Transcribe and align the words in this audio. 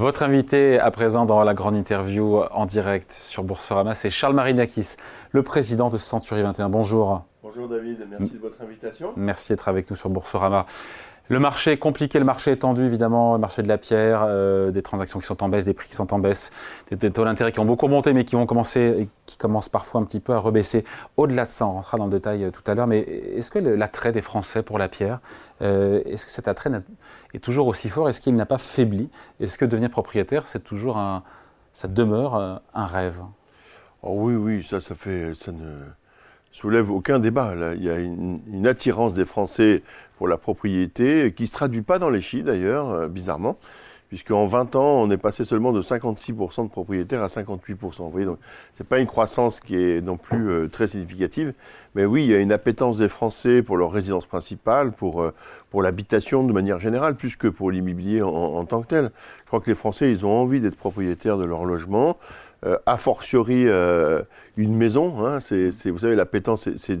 Votre 0.00 0.22
invité 0.22 0.78
à 0.78 0.90
présent 0.90 1.26
dans 1.26 1.44
la 1.44 1.52
grande 1.52 1.76
interview 1.76 2.38
en 2.52 2.64
direct 2.64 3.12
sur 3.12 3.44
Boursorama, 3.44 3.94
c'est 3.94 4.08
Charles 4.08 4.34
Marinakis, 4.34 4.96
le 5.30 5.42
président 5.42 5.90
de 5.90 5.98
Century 5.98 6.40
21. 6.40 6.70
Bonjour. 6.70 7.24
Bonjour 7.42 7.68
David, 7.68 8.06
merci 8.08 8.32
de 8.32 8.38
votre 8.38 8.62
invitation. 8.62 9.12
Merci 9.16 9.52
d'être 9.52 9.68
avec 9.68 9.90
nous 9.90 9.96
sur 9.96 10.08
Boursorama. 10.08 10.64
Le 11.30 11.38
marché 11.38 11.78
compliqué, 11.78 12.18
le 12.18 12.24
marché 12.24 12.50
est 12.50 12.56
tendu 12.56 12.84
évidemment, 12.84 13.34
le 13.34 13.38
marché 13.38 13.62
de 13.62 13.68
la 13.68 13.78
pierre, 13.78 14.24
euh, 14.26 14.72
des 14.72 14.82
transactions 14.82 15.20
qui 15.20 15.26
sont 15.26 15.44
en 15.44 15.48
baisse, 15.48 15.64
des 15.64 15.74
prix 15.74 15.88
qui 15.88 15.94
sont 15.94 16.12
en 16.12 16.18
baisse, 16.18 16.50
des, 16.90 17.12
taux 17.12 17.24
d'intérêt 17.24 17.52
qui 17.52 17.60
ont 17.60 17.64
beaucoup 17.64 17.86
monté 17.86 18.12
mais 18.12 18.24
qui 18.24 18.34
vont 18.34 18.46
commencer, 18.46 19.08
qui 19.26 19.36
commencent 19.36 19.68
parfois 19.68 20.00
un 20.00 20.04
petit 20.04 20.18
peu 20.18 20.32
à 20.32 20.38
rebaisser. 20.38 20.84
Au-delà 21.16 21.46
de 21.46 21.52
ça, 21.52 21.68
on 21.68 21.74
rentrera 21.74 21.98
dans 21.98 22.06
le 22.06 22.10
détail 22.10 22.42
euh, 22.42 22.50
tout 22.50 22.68
à 22.68 22.74
l'heure, 22.74 22.88
mais 22.88 22.98
est-ce 22.98 23.52
que 23.52 23.60
l'attrait 23.60 24.10
des 24.10 24.22
Français 24.22 24.64
pour 24.64 24.76
la 24.76 24.88
pierre, 24.88 25.20
euh, 25.62 26.02
est-ce 26.04 26.26
que 26.26 26.32
cet 26.32 26.48
attrait 26.48 26.68
est 27.32 27.38
toujours 27.38 27.68
aussi 27.68 27.88
fort? 27.88 28.08
Est-ce 28.08 28.20
qu'il 28.20 28.34
n'a 28.34 28.44
pas 28.44 28.58
faibli? 28.58 29.08
Est-ce 29.38 29.56
que 29.56 29.64
devenir 29.64 29.90
propriétaire, 29.90 30.48
c'est 30.48 30.64
toujours 30.64 30.98
un, 30.98 31.22
ça 31.72 31.86
demeure 31.86 32.60
un 32.74 32.86
rêve? 32.86 33.20
Oh 34.02 34.14
Oui, 34.16 34.34
oui, 34.34 34.64
ça, 34.64 34.80
ça 34.80 34.96
fait, 34.96 35.32
ça 35.36 35.52
ne 35.52 35.78
soulève 36.52 36.90
aucun 36.90 37.18
débat. 37.18 37.54
Il 37.76 37.84
y 37.84 37.90
a 37.90 37.98
une, 37.98 38.66
attirance 38.66 39.14
des 39.14 39.24
Français 39.24 39.82
pour 40.18 40.28
la 40.28 40.36
propriété 40.36 41.32
qui 41.32 41.44
ne 41.44 41.46
se 41.46 41.52
traduit 41.52 41.82
pas 41.82 41.98
dans 41.98 42.10
les 42.10 42.20
chiffres 42.20 42.46
d'ailleurs, 42.46 42.90
euh, 42.90 43.08
bizarrement, 43.08 43.56
puisqu'en 44.08 44.46
20 44.46 44.76
ans, 44.76 45.00
on 45.00 45.10
est 45.10 45.16
passé 45.16 45.44
seulement 45.44 45.72
de 45.72 45.80
56% 45.80 46.64
de 46.64 46.68
propriétaires 46.68 47.22
à 47.22 47.28
58%. 47.28 48.02
Vous 48.02 48.10
voyez, 48.10 48.26
donc 48.26 48.38
c'est 48.74 48.86
pas 48.86 48.98
une 48.98 49.06
croissance 49.06 49.60
qui 49.60 49.76
est 49.76 50.00
non 50.02 50.16
plus 50.18 50.50
euh, 50.50 50.68
très 50.68 50.88
significative, 50.88 51.54
mais 51.94 52.04
oui, 52.04 52.24
il 52.24 52.30
y 52.30 52.34
a 52.34 52.38
une 52.38 52.52
appétence 52.52 52.98
des 52.98 53.08
Français 53.08 53.62
pour 53.62 53.76
leur 53.76 53.90
résidence 53.90 54.26
principale, 54.26 54.92
pour, 54.92 55.22
euh, 55.22 55.32
pour 55.70 55.82
l'habitation 55.82 56.44
de 56.44 56.52
manière 56.52 56.80
générale, 56.80 57.16
plus 57.16 57.36
que 57.36 57.48
pour 57.48 57.70
l'immobilier 57.70 58.20
en, 58.20 58.28
en, 58.28 58.64
tant 58.66 58.82
que 58.82 58.88
tel. 58.88 59.10
Je 59.42 59.46
crois 59.46 59.60
que 59.60 59.70
les 59.70 59.76
Français, 59.76 60.10
ils 60.10 60.26
ont 60.26 60.34
envie 60.34 60.60
d'être 60.60 60.76
propriétaires 60.76 61.38
de 61.38 61.44
leur 61.44 61.64
logement. 61.64 62.18
Euh, 62.66 62.76
a 62.84 62.98
fortiori 62.98 63.64
euh, 63.66 64.22
une 64.58 64.76
maison. 64.76 65.24
Hein, 65.24 65.40
c'est, 65.40 65.70
vous 65.86 66.00
savez, 66.00 66.14
la 66.14 66.26
pétence, 66.26 66.68
c'est, 66.76 67.00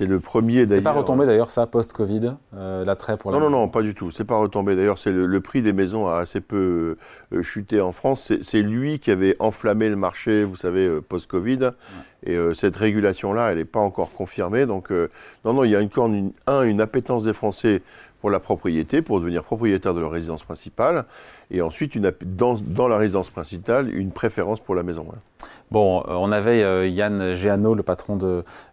le 0.00 0.20
premier 0.20 0.66
d'ailleurs. 0.66 0.78
C'est 0.78 0.82
pas 0.82 0.92
retombé 0.92 1.26
d'ailleurs 1.26 1.50
ça 1.50 1.66
post-Covid, 1.66 2.34
euh, 2.54 2.84
l'attrait 2.84 3.16
pour 3.16 3.30
la 3.30 3.38
Non, 3.38 3.50
non, 3.50 3.50
non, 3.50 3.68
pas 3.68 3.82
du 3.82 3.94
tout. 3.94 4.10
C'est 4.10 4.24
pas 4.24 4.36
retombé. 4.36 4.76
D'ailleurs, 4.76 4.98
c'est 4.98 5.12
le, 5.12 5.40
prix 5.40 5.62
des 5.62 5.72
maisons 5.72 6.06
a 6.06 6.18
assez 6.18 6.40
peu 6.40 6.96
chuté 7.42 7.80
en 7.80 7.92
France. 7.92 8.32
C'est, 8.42 8.62
lui 8.62 8.98
qui 8.98 9.10
avait 9.10 9.36
enflammé 9.38 9.88
le 9.88 9.96
marché, 9.96 10.44
vous 10.44 10.56
savez, 10.56 11.00
post-Covid. 11.00 11.70
Et 12.26 12.36
cette 12.54 12.76
régulation-là, 12.76 13.50
elle 13.50 13.58
n'est 13.58 13.64
pas 13.64 13.80
encore 13.80 14.12
confirmée. 14.12 14.66
Donc, 14.66 14.90
non, 14.90 15.52
non, 15.52 15.64
il 15.64 15.70
y 15.70 15.76
a 15.76 15.80
une, 15.80 15.90
une, 15.96 16.32
un, 16.46 16.62
une 16.62 16.80
appétence 16.80 17.24
des 17.24 17.32
Français 17.32 17.82
pour 18.20 18.30
la 18.30 18.40
propriété, 18.40 19.02
pour 19.02 19.20
devenir 19.20 19.44
propriétaire 19.44 19.94
de 19.94 20.00
leur 20.00 20.10
résidence 20.10 20.42
principale, 20.42 21.04
et 21.50 21.62
ensuite, 21.62 21.94
une, 21.94 22.12
dans, 22.24 22.54
dans, 22.54 22.88
la 22.88 22.98
résidence 22.98 23.30
principale, 23.30 23.94
une 23.94 24.10
préférence 24.10 24.60
pour 24.60 24.74
la 24.74 24.82
maison. 24.82 25.06
Bon, 25.70 26.00
euh, 26.00 26.14
on 26.14 26.32
avait 26.32 26.62
euh, 26.62 26.88
Yann 26.88 27.34
Géano, 27.34 27.74
le 27.74 27.82
patron 27.82 28.18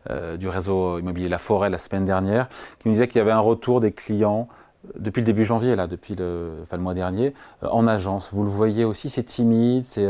euh, 0.10 0.38
du 0.38 0.48
réseau 0.48 1.00
immobilier 1.00 1.28
La 1.28 1.38
Forêt, 1.38 1.70
la 1.70 1.78
semaine 1.78 2.06
dernière, 2.06 2.48
qui 2.80 2.88
nous 2.88 2.94
disait 2.94 3.08
qu'il 3.08 3.18
y 3.18 3.22
avait 3.22 3.32
un 3.32 3.40
retour 3.40 3.80
des 3.80 3.92
clients 3.92 4.48
depuis 4.98 5.22
le 5.22 5.26
début 5.26 5.46
janvier, 5.46 5.76
là, 5.76 5.88
depuis 5.88 6.16
le, 6.16 6.50
enfin, 6.64 6.78
le 6.78 6.84
mois 6.84 6.94
dernier, 6.94 7.34
en 7.62 7.88
agence. 7.88 8.30
Vous 8.34 8.44
le 8.44 8.50
voyez 8.50 8.86
aussi, 8.86 9.10
c'est 9.10 9.24
timide, 9.24 9.84
c'est. 9.86 10.08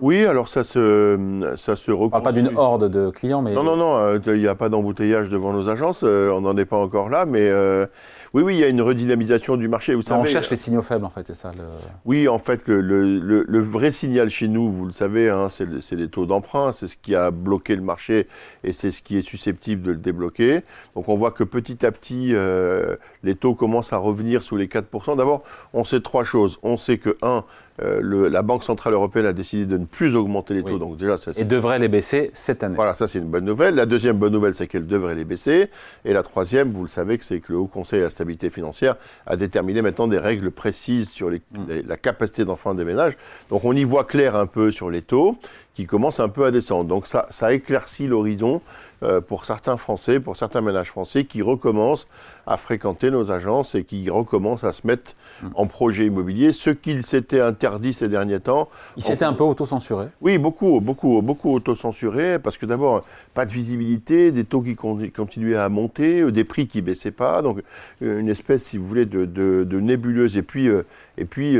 Oui, 0.00 0.24
alors 0.24 0.48
ça 0.48 0.64
se, 0.64 1.54
ça 1.56 1.76
se 1.76 1.90
On 1.90 2.10
parle 2.10 2.22
pas 2.22 2.32
d'une 2.32 2.56
horde 2.56 2.90
de 2.90 3.10
clients, 3.10 3.42
mais. 3.42 3.52
Non, 3.54 3.62
non, 3.62 3.76
non, 3.76 4.20
il 4.26 4.38
n'y 4.40 4.48
a 4.48 4.54
pas 4.54 4.68
d'embouteillage 4.68 5.28
devant 5.28 5.52
nos 5.52 5.68
agences, 5.68 6.02
on 6.02 6.40
n'en 6.40 6.56
est 6.56 6.64
pas 6.64 6.78
encore 6.78 7.08
là, 7.08 7.26
mais 7.26 7.50
oui, 8.34 8.42
oui, 8.42 8.56
il 8.56 8.60
y 8.60 8.64
a 8.64 8.68
une 8.68 8.82
redynamisation 8.82 9.56
du 9.56 9.68
marché. 9.68 9.94
Vous 9.94 10.02
savez, 10.02 10.20
on 10.20 10.24
cherche 10.24 10.50
les 10.50 10.56
signaux 10.56 10.82
faibles, 10.82 11.04
en 11.04 11.10
fait, 11.10 11.26
c'est 11.26 11.34
ça. 11.34 11.52
Le... 11.56 11.64
Oui, 12.04 12.28
en 12.28 12.38
fait, 12.38 12.68
le, 12.68 12.80
le, 12.80 13.44
le, 13.46 13.60
vrai 13.60 13.90
signal 13.90 14.28
chez 14.28 14.48
nous, 14.48 14.70
vous 14.70 14.84
le 14.84 14.90
savez, 14.90 15.30
hein, 15.30 15.48
c'est 15.48 15.96
les 15.96 16.08
taux 16.08 16.26
d'emprunt, 16.26 16.72
c'est 16.72 16.86
ce 16.86 16.96
qui 16.96 17.14
a 17.14 17.30
bloqué 17.30 17.74
le 17.74 17.82
marché 17.82 18.28
et 18.64 18.72
c'est 18.72 18.90
ce 18.90 19.02
qui 19.02 19.16
est 19.16 19.22
susceptible 19.22 19.82
de 19.82 19.92
le 19.92 19.96
débloquer. 19.96 20.62
Donc 20.94 21.08
on 21.08 21.16
voit 21.16 21.30
que 21.30 21.44
petit 21.44 21.84
à 21.86 21.92
petit, 21.92 22.34
euh, 22.34 22.96
les 23.22 23.34
taux 23.34 23.54
commencent 23.54 23.92
à 23.92 23.98
revenir 24.08 24.42
sous 24.42 24.56
les 24.56 24.66
4%. 24.66 25.16
D'abord, 25.16 25.42
on 25.72 25.84
sait 25.84 26.00
trois 26.00 26.24
choses. 26.24 26.58
On 26.62 26.76
sait 26.76 26.98
que, 26.98 27.16
un, 27.22 27.44
euh, 27.80 28.00
le, 28.02 28.28
la 28.28 28.42
Banque 28.42 28.64
Centrale 28.64 28.94
Européenne 28.94 29.26
a 29.26 29.32
décidé 29.32 29.64
de 29.64 29.76
ne 29.76 29.84
plus 29.84 30.16
augmenter 30.16 30.54
les 30.54 30.62
taux. 30.64 30.78
Donc 30.78 30.96
déjà, 30.96 31.16
ça, 31.16 31.30
et 31.36 31.44
devrait 31.44 31.78
les 31.78 31.88
baisser 31.88 32.30
cette 32.34 32.64
année. 32.64 32.74
Voilà, 32.74 32.94
ça 32.94 33.06
c'est 33.06 33.20
une 33.20 33.28
bonne 33.28 33.44
nouvelle. 33.44 33.76
La 33.76 33.86
deuxième 33.86 34.16
bonne 34.16 34.32
nouvelle, 34.32 34.54
c'est 34.54 34.66
qu'elle 34.66 34.86
devrait 34.86 35.14
les 35.14 35.24
baisser. 35.24 35.68
Et 36.04 36.12
la 36.12 36.22
troisième, 36.22 36.72
vous 36.72 36.82
le 36.82 36.88
savez, 36.88 37.18
c'est 37.20 37.38
que 37.38 37.52
le 37.52 37.58
Haut 37.58 37.66
Conseil 37.66 38.00
à 38.00 38.04
la 38.04 38.10
stabilité 38.10 38.50
financière 38.50 38.96
a 39.26 39.36
déterminé 39.36 39.82
maintenant 39.82 40.08
des 40.08 40.18
règles 40.18 40.50
précises 40.50 41.10
sur 41.10 41.30
les, 41.30 41.40
mm. 41.52 41.86
la 41.86 41.96
capacité 41.96 42.44
d'emprunt 42.44 42.74
des 42.74 42.84
ménages. 42.84 43.16
Donc 43.50 43.64
on 43.64 43.74
y 43.74 43.84
voit 43.84 44.04
clair 44.04 44.34
un 44.34 44.46
peu 44.46 44.72
sur 44.72 44.90
les 44.90 45.02
taux 45.02 45.36
qui 45.74 45.86
commencent 45.86 46.20
un 46.20 46.28
peu 46.28 46.44
à 46.44 46.50
descendre. 46.50 46.86
Donc 46.86 47.06
ça, 47.06 47.26
ça 47.30 47.52
éclaircit 47.52 48.08
l'horizon 48.08 48.60
euh, 49.02 49.20
pour 49.20 49.44
certains 49.44 49.76
Français, 49.76 50.20
pour 50.20 50.36
certains 50.36 50.60
ménages 50.60 50.88
français 50.88 51.24
qui 51.24 51.42
recommencent 51.42 52.08
à 52.46 52.56
fréquenter 52.56 53.10
nos 53.10 53.30
agences 53.30 53.74
et 53.74 53.84
qui 53.84 54.10
recommencent 54.10 54.64
à 54.64 54.72
se 54.72 54.86
mettre 54.86 55.12
en 55.54 55.66
projet 55.66 56.06
immobilier, 56.06 56.52
ce 56.52 56.70
qu'ils 56.70 57.02
s'étaient 57.02 57.40
interdit 57.40 57.92
ces 57.92 58.08
derniers 58.08 58.40
temps. 58.40 58.68
Ils 58.96 59.02
s'étaient 59.02 59.24
un 59.24 59.34
peu 59.34 59.44
autocensurés 59.44 60.08
Oui, 60.20 60.38
beaucoup, 60.38 60.80
beaucoup, 60.80 61.22
beaucoup 61.22 61.52
autocensurés, 61.52 62.38
parce 62.38 62.58
que 62.58 62.66
d'abord, 62.66 63.04
pas 63.34 63.46
de 63.46 63.50
visibilité, 63.50 64.32
des 64.32 64.44
taux 64.44 64.62
qui 64.62 64.74
continuaient 64.74 65.56
à 65.56 65.68
monter, 65.68 66.20
euh, 66.20 66.32
des 66.32 66.44
prix 66.44 66.66
qui 66.66 66.82
baissaient 66.82 67.10
pas, 67.10 67.42
donc 67.42 67.62
euh, 68.02 68.18
une 68.18 68.28
espèce, 68.28 68.64
si 68.64 68.78
vous 68.78 68.86
voulez, 68.86 69.06
de, 69.06 69.24
de, 69.24 69.80
nébuleuse. 69.80 70.36
Et 70.36 70.42
puis, 70.42 70.68
et 71.16 71.24
puis 71.24 71.56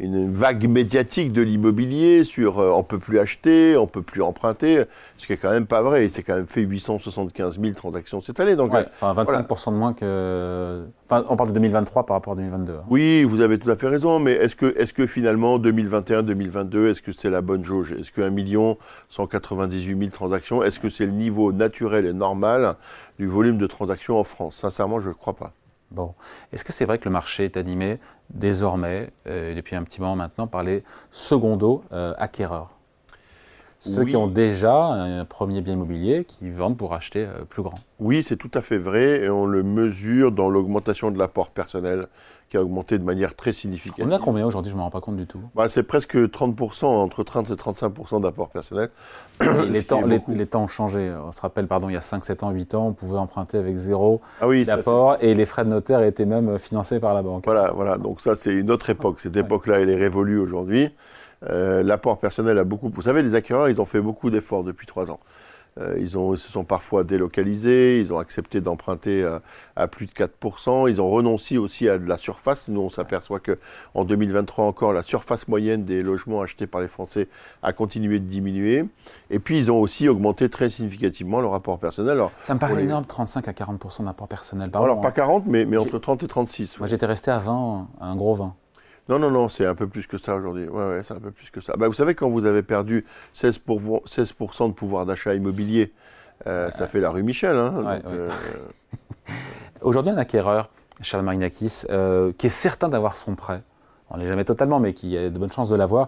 une 0.00 0.32
vague 0.32 0.66
médiatique 0.66 1.32
de 1.32 1.42
l'immobilier 1.42 2.24
sur 2.24 2.58
euh, 2.58 2.70
on 2.70 2.82
peut 2.82 2.98
plus 2.98 3.18
acheter, 3.18 3.76
on 3.76 3.86
peut 3.86 4.02
plus 4.02 4.22
emprunter, 4.22 4.84
ce 5.18 5.26
qui 5.26 5.34
est 5.34 5.36
quand 5.36 5.50
même 5.50 5.66
pas 5.66 5.82
vrai. 5.82 6.06
Il 6.06 6.10
s'est 6.10 6.22
quand 6.22 6.34
même 6.34 6.46
fait 6.46 6.62
875 6.62 7.60
000 7.60 7.74
transactions 7.74 8.20
cette 8.20 8.40
année. 8.40 8.56
Donc, 8.56 8.72
enfin 9.00 9.24
25% 9.24 9.72
de 9.72 9.76
moins 9.76 9.92
que. 9.92 10.84
Enfin, 11.08 11.24
on 11.28 11.36
parle 11.36 11.50
de 11.50 11.54
2023 11.54 12.06
par 12.06 12.16
rapport 12.16 12.32
à 12.32 12.36
2022. 12.36 12.72
Hein. 12.72 12.82
Oui, 12.88 13.24
vous 13.24 13.42
avez 13.42 13.58
tout 13.58 13.70
à 13.70 13.76
fait 13.76 13.88
raison, 13.88 14.18
mais 14.20 14.32
est-ce 14.32 14.56
que, 14.56 14.74
est 14.78 14.90
que 14.92 15.06
finalement 15.06 15.58
2021, 15.58 16.22
2022, 16.22 16.88
est-ce 16.88 17.02
que 17.02 17.12
c'est 17.12 17.30
la 17.30 17.42
bonne 17.42 17.64
jauge? 17.64 17.92
Est-ce 17.92 18.10
que 18.10 18.22
1 18.22 18.30
million 18.30 18.78
198 19.10 19.98
000 19.98 20.10
transactions, 20.10 20.62
est-ce 20.62 20.80
que 20.80 20.88
c'est 20.88 21.06
le 21.06 21.12
niveau 21.12 21.52
naturel 21.52 22.06
et 22.06 22.12
normal 22.12 22.74
du 23.18 23.26
volume 23.26 23.58
de 23.58 23.66
transactions 23.66 24.18
en 24.18 24.24
France? 24.24 24.56
Sincèrement, 24.56 24.98
je 24.98 25.08
ne 25.08 25.14
crois 25.14 25.34
pas. 25.34 25.52
Bon. 25.90 26.14
Est-ce 26.52 26.64
que 26.64 26.72
c'est 26.72 26.84
vrai 26.84 26.98
que 26.98 27.04
le 27.06 27.10
marché 27.10 27.44
est 27.44 27.56
animé 27.56 27.98
désormais, 28.30 29.10
euh, 29.26 29.54
depuis 29.54 29.74
un 29.74 29.82
petit 29.82 30.00
moment 30.00 30.16
maintenant, 30.16 30.46
par 30.46 30.62
les 30.62 30.84
secondos 31.10 31.82
euh, 31.92 32.14
acquéreurs? 32.18 32.70
Ceux 33.80 34.04
qui 34.04 34.14
ont 34.14 34.26
déjà 34.26 34.74
un 34.74 35.24
premier 35.24 35.62
bien 35.62 35.72
immobilier 35.72 36.26
qui 36.26 36.50
vendent 36.50 36.76
pour 36.76 36.92
acheter 36.92 37.24
euh, 37.24 37.44
plus 37.48 37.62
grand. 37.62 37.78
Oui, 37.98 38.22
c'est 38.22 38.36
tout 38.36 38.50
à 38.52 38.60
fait 38.60 38.76
vrai 38.76 39.22
et 39.22 39.30
on 39.30 39.46
le 39.46 39.62
mesure 39.62 40.32
dans 40.32 40.50
l'augmentation 40.50 41.10
de 41.10 41.18
l'apport 41.18 41.48
personnel 41.48 42.06
qui 42.50 42.56
a 42.56 42.62
augmenté 42.62 42.98
de 42.98 43.04
manière 43.04 43.36
très 43.36 43.52
significative. 43.52 44.04
On 44.06 44.10
a 44.10 44.18
combien 44.18 44.44
aujourd'hui? 44.44 44.70
Je 44.70 44.74
ne 44.74 44.80
me 44.80 44.82
rends 44.82 44.90
pas 44.90 45.00
compte 45.00 45.16
du 45.16 45.26
tout. 45.26 45.38
Bah, 45.54 45.68
c'est 45.68 45.84
presque 45.84 46.16
30%, 46.16 46.84
entre 46.84 47.22
30 47.22 47.50
et 47.50 47.54
35% 47.54 48.20
d'apport 48.20 48.48
personnel. 48.50 48.90
les, 49.70 49.82
temps, 49.86 50.02
les, 50.04 50.46
temps, 50.46 50.64
ont 50.64 50.68
changé. 50.68 51.12
On 51.24 51.30
se 51.30 51.40
rappelle, 51.40 51.68
pardon, 51.68 51.88
il 51.88 51.92
y 51.92 51.96
a 51.96 52.00
5, 52.00 52.24
7 52.24 52.42
ans, 52.42 52.50
8 52.50 52.74
ans, 52.74 52.88
on 52.88 52.92
pouvait 52.92 53.18
emprunter 53.18 53.56
avec 53.56 53.76
zéro 53.76 54.20
ah 54.40 54.48
oui, 54.48 54.64
d'apport 54.64 55.16
et 55.20 55.34
les 55.34 55.46
frais 55.46 55.64
de 55.64 55.70
notaire 55.70 56.02
étaient 56.02 56.26
même 56.26 56.58
financés 56.58 56.98
par 56.98 57.14
la 57.14 57.22
banque. 57.22 57.44
Voilà, 57.44 57.70
voilà. 57.70 57.98
donc 57.98 58.20
ça 58.20 58.34
c'est 58.34 58.52
une 58.52 58.70
autre 58.72 58.90
époque. 58.90 59.20
Cette 59.20 59.36
époque-là, 59.36 59.78
elle 59.78 59.90
est 59.90 59.96
révolue 59.96 60.38
aujourd'hui. 60.38 60.90
Euh, 61.48 61.84
l'apport 61.84 62.18
personnel 62.18 62.58
a 62.58 62.64
beaucoup. 62.64 62.90
Vous 62.92 63.02
savez, 63.02 63.22
les 63.22 63.36
acquéreurs, 63.36 63.68
ils 63.68 63.80
ont 63.80 63.86
fait 63.86 64.00
beaucoup 64.00 64.28
d'efforts 64.28 64.64
depuis 64.64 64.88
3 64.88 65.12
ans. 65.12 65.20
Euh, 65.78 65.96
ils, 65.98 66.18
ont, 66.18 66.34
se 66.36 66.50
sont 66.50 66.64
parfois 66.64 67.04
délocalisés, 67.04 68.00
ils 68.00 68.12
ont 68.12 68.18
accepté 68.18 68.60
d'emprunter 68.60 69.24
à, 69.76 69.88
plus 69.88 70.06
de 70.06 70.12
4%, 70.12 70.90
ils 70.90 71.00
ont 71.00 71.08
renoncé 71.08 71.58
aussi 71.58 71.88
à 71.88 71.98
de 71.98 72.08
la 72.08 72.16
surface. 72.16 72.68
Nous, 72.68 72.80
on 72.80 72.88
s'aperçoit 72.88 73.40
qu'en 73.40 74.04
2023 74.04 74.64
encore, 74.64 74.92
la 74.92 75.02
surface 75.02 75.48
moyenne 75.48 75.84
des 75.84 76.02
logements 76.02 76.40
achetés 76.40 76.66
par 76.66 76.80
les 76.80 76.88
Français 76.88 77.28
a 77.62 77.72
continué 77.72 78.18
de 78.18 78.26
diminuer. 78.26 78.84
Et 79.30 79.38
puis, 79.38 79.58
ils 79.58 79.70
ont 79.70 79.80
aussi 79.80 80.08
augmenté 80.08 80.48
très 80.48 80.68
significativement 80.68 81.40
leur 81.40 81.52
rapport 81.52 81.78
personnel. 81.78 82.12
Alors, 82.12 82.32
Ça 82.38 82.54
me 82.54 82.58
paraît 82.58 82.82
énorme, 82.82 83.04
35 83.04 83.48
à 83.48 83.52
40% 83.52 84.04
d'apport 84.04 84.28
personnel. 84.28 84.70
alors, 84.74 85.00
pas 85.00 85.12
40, 85.12 85.44
mais, 85.46 85.64
mais 85.64 85.76
entre 85.76 85.98
30 85.98 86.22
et 86.22 86.28
36. 86.28 86.78
Moi, 86.78 86.86
j'étais 86.86 87.06
resté 87.06 87.30
à 87.30 87.38
20, 87.38 87.88
un 88.00 88.16
gros 88.16 88.34
20. 88.34 88.54
Non, 89.10 89.18
non, 89.18 89.30
non, 89.32 89.48
c'est 89.48 89.66
un 89.66 89.74
peu 89.74 89.88
plus 89.88 90.06
que 90.06 90.18
ça 90.18 90.36
aujourd'hui. 90.36 90.68
Ouais, 90.68 90.88
ouais, 90.88 91.02
c'est 91.02 91.14
un 91.14 91.18
peu 91.18 91.32
plus 91.32 91.50
que 91.50 91.60
ça. 91.60 91.74
Bah, 91.76 91.88
vous 91.88 91.94
savez, 91.94 92.14
quand 92.14 92.30
vous 92.30 92.46
avez 92.46 92.62
perdu 92.62 93.04
16%, 93.34 93.58
pour 93.58 94.02
16 94.06 94.34
de 94.38 94.72
pouvoir 94.72 95.04
d'achat 95.04 95.34
immobilier, 95.34 95.92
euh, 96.46 96.70
ça 96.70 96.86
fait 96.86 97.00
la 97.00 97.10
rue 97.10 97.24
Michel. 97.24 97.56
Hein, 97.58 98.00
euh, 98.06 98.30
aujourd'hui, 99.82 100.12
un 100.12 100.16
acquéreur, 100.16 100.70
Charles 101.02 101.24
Marinakis, 101.24 101.86
euh, 101.90 102.32
qui 102.38 102.46
est 102.46 102.50
certain 102.50 102.88
d'avoir 102.88 103.16
son 103.16 103.34
prêt, 103.34 103.62
on 104.10 104.18
n'est 104.18 104.28
jamais 104.28 104.44
totalement, 104.44 104.78
mais 104.78 104.92
qui 104.92 105.18
a 105.18 105.28
de 105.28 105.38
bonnes 105.38 105.50
chances 105.50 105.68
de 105.68 105.76
l'avoir, 105.76 106.06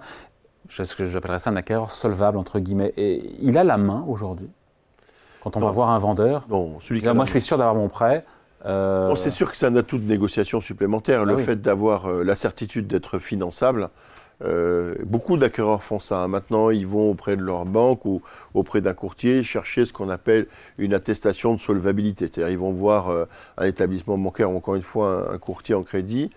ce 0.68 0.94
que 0.94 1.04
j'appellerais 1.04 1.40
ça 1.40 1.50
un 1.50 1.56
acquéreur 1.56 1.90
solvable, 1.90 2.38
entre 2.38 2.60
guillemets, 2.60 2.94
et 2.96 3.34
il 3.40 3.58
a 3.58 3.64
la 3.64 3.78
main 3.78 4.04
aujourd'hui? 4.06 4.48
Quand 5.42 5.56
on 5.56 5.60
va 5.60 5.72
voir 5.72 5.90
un 5.90 5.98
vendeur. 5.98 6.46
Non, 6.48 6.78
celui 6.78 7.00
qui 7.00 7.08
Moi, 7.08 7.24
je 7.24 7.30
suis 7.30 7.40
sûr 7.40 7.58
d'avoir 7.58 7.74
mon 7.74 7.88
prêt. 7.88 8.24
Euh... 8.64 9.14
c'est 9.16 9.30
sûr 9.30 9.50
que 9.50 9.56
c'est 9.56 9.66
un 9.66 9.76
atout 9.76 9.98
de 9.98 10.08
négociation 10.08 10.60
supplémentaire. 10.60 11.24
le 11.24 11.36
ah 11.38 11.42
fait 11.42 11.60
d'avoir 11.60 12.06
euh, 12.06 12.22
la 12.22 12.36
certitude 12.36 12.86
d'être 12.86 13.18
finançable, 13.18 13.88
Euh, 14.44 14.96
beaucoup 15.04 15.36
d'acquéreurs 15.36 15.84
font 15.84 16.00
ça. 16.00 16.26
Maintenant, 16.26 16.70
ils 16.70 16.86
vont 16.86 17.08
auprès 17.10 17.36
de 17.36 17.42
leur 17.42 17.64
banque 17.64 18.04
ou 18.04 18.22
auprès 18.54 18.80
d'un 18.80 18.94
courtier 18.94 19.44
chercher 19.44 19.84
ce 19.84 19.92
qu'on 19.92 20.08
appelle 20.08 20.48
une 20.78 20.94
attestation 20.94 21.54
de 21.54 21.60
solvabilité. 21.60 22.26
C'est-à-dire, 22.26 22.50
ils 22.50 22.58
vont 22.58 22.72
voir 22.72 23.02
un 23.56 23.66
établissement 23.66 24.18
bancaire 24.18 24.50
ou 24.50 24.56
encore 24.56 24.74
une 24.74 24.82
fois 24.82 25.32
un 25.32 25.38
courtier 25.38 25.76
en 25.76 25.84
crédit 25.84 26.30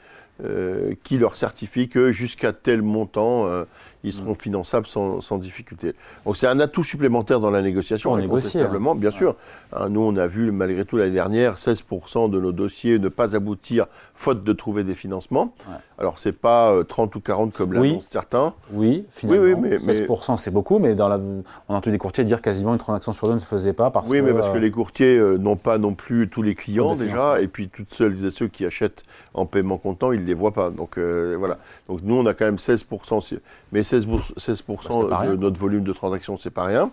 qui 1.03 1.17
leur 1.17 1.35
certifie 1.35 1.87
que 1.89 2.11
jusqu'à 2.11 2.53
tel 2.53 2.83
montant, 2.83 3.65
ils 4.05 4.13
seront 4.13 4.31
mm. 4.31 4.37
finançables 4.39 4.87
sans, 4.87 5.37
difficulté. 5.37 5.93
Donc 6.25 6.37
c'est 6.37 6.47
un 6.47 6.59
atout 6.59 6.83
supplémentaire 6.83 7.39
dans 7.39 7.51
la 7.51 7.61
négociation, 7.61 8.13
on 8.13 8.17
incontestablement, 8.17 8.93
hein. 8.93 8.95
bien 8.95 9.11
sûr. 9.11 9.35
Hein, 9.73 9.89
nous, 9.89 10.01
on 10.01 10.15
a 10.15 10.27
vu 10.27 10.51
malgré 10.51 10.85
tout 10.85 10.97
l'année 10.97 11.11
dernière 11.11 11.55
16% 11.55 12.29
de 12.29 12.39
nos 12.39 12.51
dossiers 12.51 12.99
ne 12.99 13.09
pas 13.09 13.35
aboutir 13.35 13.87
faute 14.13 14.43
de 14.43 14.53
trouver 14.53 14.83
des 14.83 14.95
financements. 14.95 15.53
Alors, 15.67 15.81
Alors 15.97 16.19
c'est 16.19 16.31
pas 16.31 16.83
30 16.87 17.13
euh, 17.13 17.17
ou 17.17 17.21
40 17.21 17.53
comme 17.53 17.73
l'annoncent 17.73 18.07
certains. 18.09 18.53
Oui, 18.71 19.05
finalement. 19.11 19.43
Oui, 19.43 19.55
mais, 19.61 19.77
16% 19.77 20.37
c'est 20.37 20.51
beaucoup, 20.51 20.79
mais 20.79 20.95
dans 20.95 21.09
la, 21.09 21.17
on 21.17 21.73
a 21.73 21.77
entendu 21.77 21.91
des 21.91 21.97
courtiers 21.97 22.23
dire 22.23 22.41
quasiment 22.41 22.73
une 22.73 22.79
transaction 22.79 23.11
sur 23.11 23.27
deux 23.27 23.33
ne 23.33 23.39
se 23.39 23.45
faisait 23.45 23.73
pas 23.73 23.91
parce 23.91 24.09
oui, 24.09 24.21
mais 24.21 24.33
parce 24.33 24.49
que 24.49 24.57
les 24.57 24.71
courtiers 24.71 25.19
n'ont 25.39 25.57
pas 25.57 25.77
non 25.77 25.93
plus 25.93 26.29
tous 26.29 26.41
les 26.41 26.55
clients 26.55 26.95
déjà, 26.95 27.41
et 27.41 27.47
puis 27.47 27.69
toutes 27.69 27.93
celles 27.93 28.25
et 28.25 28.31
ceux 28.31 28.47
qui 28.47 28.65
achètent 28.65 29.03
en 29.33 29.45
paiement 29.45 29.77
comptant, 29.77 30.11
ils 30.11 30.25
les 30.25 30.33
voient 30.33 30.53
pas. 30.53 30.69
Donc 30.69 30.97
euh, 30.97 31.35
voilà. 31.37 31.57
Donc 31.87 32.01
nous, 32.03 32.15
on 32.15 32.25
a 32.25 32.33
quand 32.33 32.45
même 32.45 32.55
16%, 32.55 33.39
mais 33.71 33.81
16%, 33.81 33.94
16% 33.99 35.09
bah, 35.09 35.27
de 35.27 35.35
notre 35.35 35.59
volume 35.59 35.83
de 35.83 35.93
transactions, 35.93 36.37
c'est 36.37 36.49
pas 36.49 36.63
rien. 36.63 36.91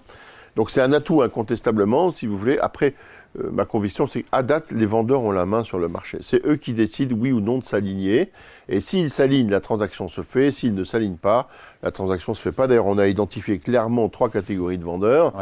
Donc 0.56 0.70
c'est 0.70 0.82
un 0.82 0.92
atout 0.92 1.22
incontestablement, 1.22 2.12
si 2.12 2.26
vous 2.26 2.36
voulez. 2.36 2.58
Après, 2.58 2.94
euh, 3.40 3.48
ma 3.50 3.64
conviction, 3.64 4.06
c'est 4.06 4.22
qu'à 4.22 4.42
date, 4.42 4.70
les 4.70 4.84
vendeurs 4.84 5.22
ont 5.22 5.32
la 5.32 5.46
main 5.46 5.64
sur 5.64 5.78
le 5.78 5.88
marché. 5.88 6.18
C'est 6.20 6.44
eux 6.46 6.56
qui 6.56 6.72
décident, 6.74 7.16
oui 7.18 7.32
ou 7.32 7.40
non, 7.40 7.58
de 7.58 7.64
s'aligner. 7.64 8.30
Et 8.68 8.80
s'ils 8.80 9.08
s'alignent, 9.08 9.50
la 9.50 9.60
transaction 9.60 10.08
se 10.08 10.20
fait. 10.20 10.50
S'ils 10.50 10.74
ne 10.74 10.84
s'alignent 10.84 11.16
pas, 11.16 11.48
la 11.82 11.90
transaction 11.90 12.34
se 12.34 12.42
fait 12.42 12.52
pas. 12.52 12.66
D'ailleurs, 12.66 12.86
on 12.86 12.98
a 12.98 13.06
identifié 13.06 13.58
clairement 13.58 14.08
trois 14.08 14.28
catégories 14.28 14.78
de 14.78 14.84
vendeurs. 14.84 15.32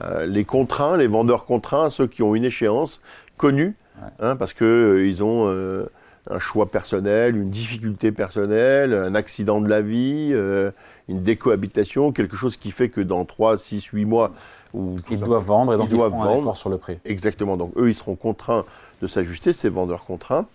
Euh, 0.00 0.26
les 0.26 0.44
contraints, 0.44 0.96
les 0.96 1.08
vendeurs 1.08 1.44
contraints, 1.44 1.90
ceux 1.90 2.06
qui 2.06 2.22
ont 2.22 2.34
une 2.34 2.44
échéance 2.44 3.00
connue, 3.36 3.76
hein, 4.20 4.36
parce 4.36 4.54
qu'ils 4.54 5.22
ont 5.22 5.46
un 6.30 6.38
choix 6.38 6.70
personnel, 6.70 7.36
une 7.36 7.50
difficulté 7.50 8.12
personnelle, 8.12 8.94
un 8.94 9.14
accident 9.14 9.60
de 9.60 9.68
la 9.68 9.82
vie, 9.82 10.30
euh, 10.32 10.70
une 11.08 11.22
décohabitation, 11.22 12.12
quelque 12.12 12.36
chose 12.36 12.56
qui 12.56 12.70
fait 12.70 12.88
que 12.88 13.00
dans 13.00 13.24
3, 13.24 13.58
6, 13.58 13.84
8 13.84 14.04
mois... 14.04 14.32
Où 14.72 14.96
ils 15.08 15.20
doivent 15.20 15.44
vendre 15.44 15.72
et 15.72 15.76
donc 15.76 15.86
ils, 15.88 15.96
doivent 15.96 16.10
vendre 16.10 16.56
sur 16.56 16.68
le 16.68 16.78
prix. 16.78 16.98
Exactement. 17.04 17.56
Donc 17.56 17.72
eux, 17.76 17.90
ils 17.90 17.94
seront 17.94 18.16
contraints 18.16 18.64
de 19.02 19.06
s'ajuster, 19.06 19.52
ces 19.52 19.68
vendeurs 19.68 20.04
contraints. 20.04 20.46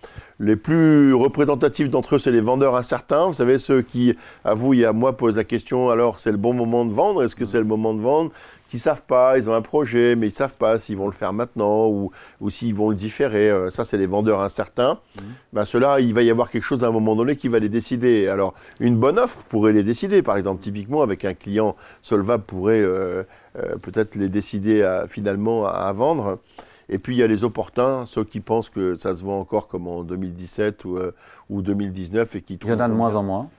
Les 0.41 0.57
plus 0.57 1.13
représentatifs 1.13 1.89
d'entre 1.89 2.15
eux, 2.15 2.19
c'est 2.19 2.31
les 2.31 2.41
vendeurs 2.41 2.75
incertains. 2.75 3.27
Vous 3.27 3.33
savez, 3.33 3.59
ceux 3.59 3.81
qui, 3.81 4.17
à 4.43 4.55
vous 4.55 4.73
et 4.73 4.83
à 4.83 4.91
moi, 4.91 5.15
posent 5.15 5.37
la 5.37 5.45
question 5.45 5.89
alors, 5.89 6.19
c'est 6.19 6.31
le 6.31 6.37
bon 6.37 6.53
moment 6.53 6.83
de 6.83 6.91
vendre? 6.91 7.23
Est-ce 7.23 7.35
que 7.35 7.45
c'est 7.45 7.59
le 7.59 7.63
moment 7.63 7.93
de 7.93 8.01
vendre? 8.01 8.31
Qui 8.69 8.77
savent 8.77 9.01
pas, 9.01 9.37
ils 9.37 9.49
ont 9.49 9.53
un 9.53 9.63
projet, 9.63 10.15
mais 10.15 10.27
ils 10.27 10.33
savent 10.33 10.53
pas 10.53 10.77
s'ils 10.77 10.95
vont 10.95 11.07
le 11.07 11.13
faire 11.13 11.33
maintenant 11.33 11.87
ou, 11.87 12.11
ou 12.39 12.49
s'ils 12.51 12.75
vont 12.75 12.91
le 12.91 12.95
différer. 12.95 13.49
Euh, 13.49 13.71
ça, 13.71 13.83
c'est 13.83 13.97
les 13.97 14.05
vendeurs 14.05 14.41
incertains. 14.41 14.99
Mmh. 15.15 15.21
Ben, 15.53 15.65
ceux-là, 15.65 15.99
il 15.99 16.13
va 16.13 16.21
y 16.21 16.29
avoir 16.29 16.51
quelque 16.51 16.63
chose 16.63 16.83
à 16.83 16.87
un 16.87 16.91
moment 16.91 17.15
donné 17.15 17.35
qui 17.35 17.47
va 17.47 17.57
les 17.57 17.67
décider. 17.67 18.27
Alors, 18.27 18.53
une 18.79 18.95
bonne 18.95 19.17
offre 19.17 19.43
pourrait 19.49 19.73
les 19.73 19.81
décider. 19.81 20.21
Par 20.21 20.37
exemple, 20.37 20.61
typiquement, 20.61 21.01
avec 21.01 21.25
un 21.25 21.33
client 21.33 21.75
solvable 22.03 22.43
pourrait 22.43 22.79
euh, 22.79 23.23
euh, 23.57 23.75
peut-être 23.77 24.13
les 24.15 24.29
décider 24.29 24.83
à, 24.83 25.07
finalement 25.07 25.65
à, 25.65 25.91
vendre. 25.91 26.37
Et 26.89 26.99
puis 26.99 27.15
il 27.15 27.19
y 27.19 27.23
a 27.23 27.27
les 27.27 27.43
opportuns, 27.43 28.05
ceux 28.05 28.23
qui 28.23 28.39
pensent 28.39 28.69
que 28.69 28.97
ça 28.97 29.15
se 29.15 29.23
vend 29.23 29.39
encore 29.39 29.67
comme 29.67 29.87
en 29.87 30.03
2017 30.03 30.85
ou, 30.85 30.97
ou 31.49 31.61
2019 31.61 32.35
et 32.35 32.41
qui 32.41 32.59
Il 32.63 32.67
y 32.67 32.73
en 32.73 32.79
a 32.79 32.87
de 32.87 32.93
moins 32.93 33.15
en 33.15 33.21
moins. 33.21 33.49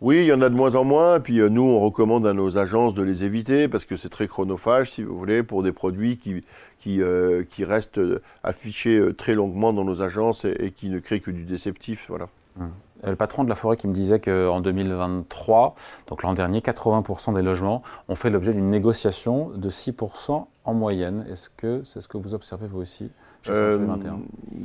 Oui, 0.00 0.16
il 0.20 0.24
y 0.24 0.32
en 0.32 0.40
a 0.40 0.48
de 0.48 0.54
moins 0.54 0.74
en 0.76 0.84
moins. 0.84 1.20
Puis 1.20 1.40
euh, 1.40 1.50
nous, 1.50 1.62
on 1.62 1.78
recommande 1.78 2.26
à 2.26 2.32
nos 2.32 2.56
agences 2.56 2.94
de 2.94 3.02
les 3.02 3.24
éviter 3.24 3.68
parce 3.68 3.84
que 3.84 3.96
c'est 3.96 4.08
très 4.08 4.26
chronophage, 4.26 4.92
si 4.92 5.02
vous 5.02 5.16
voulez, 5.16 5.42
pour 5.42 5.62
des 5.62 5.72
produits 5.72 6.16
qui, 6.16 6.42
qui, 6.78 7.02
euh, 7.02 7.44
qui 7.44 7.64
restent 7.64 7.98
euh, 7.98 8.22
affichés 8.42 9.00
très 9.16 9.34
longuement 9.34 9.72
dans 9.74 9.84
nos 9.84 10.00
agences 10.00 10.46
et, 10.46 10.72
qui 10.74 10.88
ne 10.88 11.00
créent 11.00 11.20
que 11.20 11.30
du 11.30 11.44
déceptif. 11.44 12.06
Voilà. 12.08 12.28
Hum. 12.58 12.70
Le 13.02 13.16
patron 13.16 13.44
de 13.44 13.48
la 13.48 13.54
forêt 13.54 13.78
qui 13.78 13.88
me 13.88 13.94
disait 13.94 14.20
qu'en 14.20 14.60
2023, 14.60 15.74
donc 16.08 16.22
l'an 16.22 16.34
dernier, 16.34 16.60
80% 16.60 17.34
des 17.34 17.40
logements 17.40 17.82
ont 18.08 18.14
fait 18.14 18.28
l'objet 18.28 18.52
d'une 18.52 18.68
négociation 18.68 19.50
de 19.54 19.70
6% 19.70 20.44
en 20.64 20.74
moyenne. 20.74 21.24
Est-ce 21.30 21.48
que 21.48 21.80
c'est 21.84 22.02
ce 22.02 22.08
que 22.08 22.18
vous 22.18 22.34
observez 22.34 22.66
vous 22.66 22.80
aussi 22.80 23.10
chez 23.40 23.52
euh, 23.54 23.78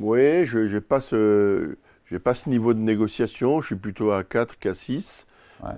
Oui, 0.01 0.43
je, 0.43 0.67
je 0.67 0.79
passe 0.79 1.11
je 1.11 1.75
n'ai 2.11 2.19
pas 2.19 2.35
ce 2.35 2.49
niveau 2.49 2.73
de 2.73 2.79
négociation, 2.79 3.61
je 3.61 3.67
suis 3.67 3.75
plutôt 3.75 4.11
à 4.11 4.23
4 4.23 4.59
qu'à 4.59 4.73
6. 4.73 5.27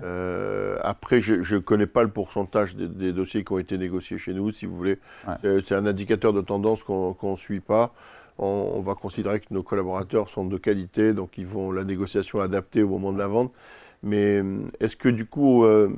Euh, 0.02 0.76
après, 0.82 1.20
je 1.20 1.54
ne 1.54 1.60
connais 1.60 1.86
pas 1.86 2.02
le 2.02 2.08
pourcentage 2.08 2.76
des, 2.76 3.12
dossiers 3.12 3.44
qui 3.44 3.52
ont 3.52 3.58
été 3.58 3.78
négociés 3.78 4.18
chez 4.18 4.34
nous, 4.34 4.50
si 4.52 4.66
vous 4.66 4.76
voulez. 4.76 4.98
C'est 5.42 5.72
un 5.72 5.86
indicateur 5.86 6.32
de 6.32 6.40
tendance 6.40 6.82
qu'on 6.82 7.16
ne 7.22 7.36
suit 7.36 7.60
pas. 7.60 7.94
On, 8.38 8.80
va 8.82 8.94
considérer 8.94 9.40
que 9.40 9.46
nos 9.50 9.64
collaborateurs 9.64 10.28
sont 10.28 10.44
de 10.44 10.56
qualité, 10.56 11.12
donc 11.12 11.38
ils 11.38 11.46
vont 11.46 11.72
la 11.72 11.82
négociation 11.82 12.40
adaptée 12.40 12.82
au 12.82 12.88
moment 12.88 13.12
de 13.12 13.18
la 13.18 13.26
vente. 13.26 13.52
Mais 14.04 14.40
euh, 14.40 14.60
est-ce 14.78 14.94
que 14.94 15.08
du 15.08 15.26
coup, 15.26 15.64
euh, 15.64 15.88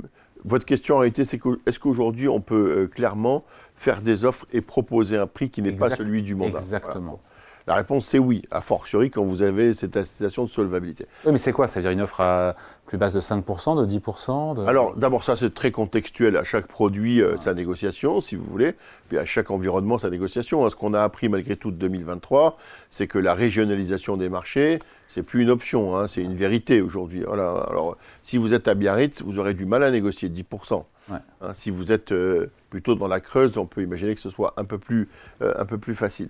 votre 0.44 0.64
question 0.64 1.00
a 1.00 1.06
été, 1.06 1.24
c'est 1.24 1.38
est-ce 1.66 1.78
qu'aujourd'hui 1.78 2.28
on 2.28 2.40
peut 2.40 2.88
clairement 2.90 3.44
faire 3.76 4.00
des 4.00 4.24
offres 4.24 4.46
et 4.54 4.62
proposer 4.62 5.18
un 5.18 5.26
prix 5.26 5.50
qui 5.50 5.60
n'est 5.60 5.72
pas 5.72 5.90
celui 5.90 6.22
du 6.22 6.34
mandat? 6.34 6.60
Exactement. 6.60 7.20
La 7.66 7.74
réponse, 7.74 8.06
c'est 8.06 8.18
oui, 8.18 8.42
a 8.50 8.60
fortiori 8.60 9.10
quand 9.10 9.24
vous 9.24 9.42
avez 9.42 9.72
cette 9.72 9.96
attestation 9.96 10.44
de 10.44 10.50
solvabilité. 10.50 11.06
Oui, 11.24 11.32
mais 11.32 11.38
c'est 11.38 11.52
quoi? 11.52 11.68
Ça 11.68 11.80
veut 11.80 11.82
dire 11.82 11.90
une 11.90 12.00
offre 12.00 12.20
à 12.20 12.56
plus 12.86 12.98
basse 12.98 13.14
de 13.14 13.20
5%, 13.20 13.86
de 13.86 13.98
10% 13.98 14.66
Alors, 14.66 14.96
d'abord, 14.96 15.22
ça, 15.22 15.36
c'est 15.36 15.54
très 15.54 15.70
contextuel. 15.70 16.36
À 16.36 16.44
chaque 16.44 16.66
produit, 16.66 17.22
euh, 17.22 17.36
sa 17.36 17.54
négociation, 17.54 18.20
si 18.20 18.34
vous 18.34 18.44
voulez. 18.44 18.74
Puis 19.08 19.18
à 19.18 19.24
chaque 19.24 19.50
environnement, 19.50 19.98
sa 19.98 20.10
négociation. 20.10 20.68
Ce 20.68 20.74
qu'on 20.74 20.94
a 20.94 21.02
appris 21.02 21.28
malgré 21.28 21.56
tout 21.56 21.70
de 21.70 21.76
2023, 21.76 22.56
c'est 22.90 23.06
que 23.06 23.18
la 23.18 23.34
régionalisation 23.34 24.16
des 24.16 24.28
marchés, 24.28 24.78
c'est 25.08 25.22
plus 25.22 25.42
une 25.42 25.50
option, 25.50 25.96
hein, 25.96 26.08
c'est 26.08 26.22
une 26.22 26.36
vérité 26.36 26.80
aujourd'hui. 26.80 27.22
Voilà. 27.26 27.50
Alors, 27.68 27.96
si 28.22 28.38
vous 28.38 28.54
êtes 28.54 28.68
à 28.68 28.74
Biarritz, 28.74 29.22
vous 29.22 29.38
aurez 29.38 29.54
du 29.54 29.66
mal 29.66 29.82
à 29.82 29.90
négocier 29.90 30.28
10%. 30.28 30.84
Hein, 31.12 31.52
si 31.52 31.70
vous 31.70 31.92
êtes 31.92 32.12
euh, 32.12 32.50
plutôt 32.70 32.94
dans 32.94 33.08
la 33.08 33.20
Creuse, 33.20 33.58
on 33.58 33.66
peut 33.66 33.82
imaginer 33.82 34.14
que 34.14 34.20
ce 34.20 34.30
soit 34.30 34.54
un 34.56 34.64
peu 34.64 34.78
plus, 34.78 35.08
euh, 35.42 35.52
un 35.58 35.64
peu 35.64 35.78
plus 35.78 35.94
facile. 35.94 36.28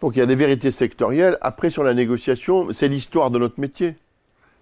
Donc 0.00 0.16
il 0.16 0.20
y 0.20 0.22
a 0.22 0.26
des 0.26 0.34
vérités 0.34 0.70
sectorielles. 0.70 1.36
Après, 1.40 1.70
sur 1.70 1.82
la 1.82 1.94
négociation, 1.94 2.68
c'est 2.72 2.88
l'histoire 2.88 3.30
de 3.30 3.38
notre 3.38 3.60
métier. 3.60 3.96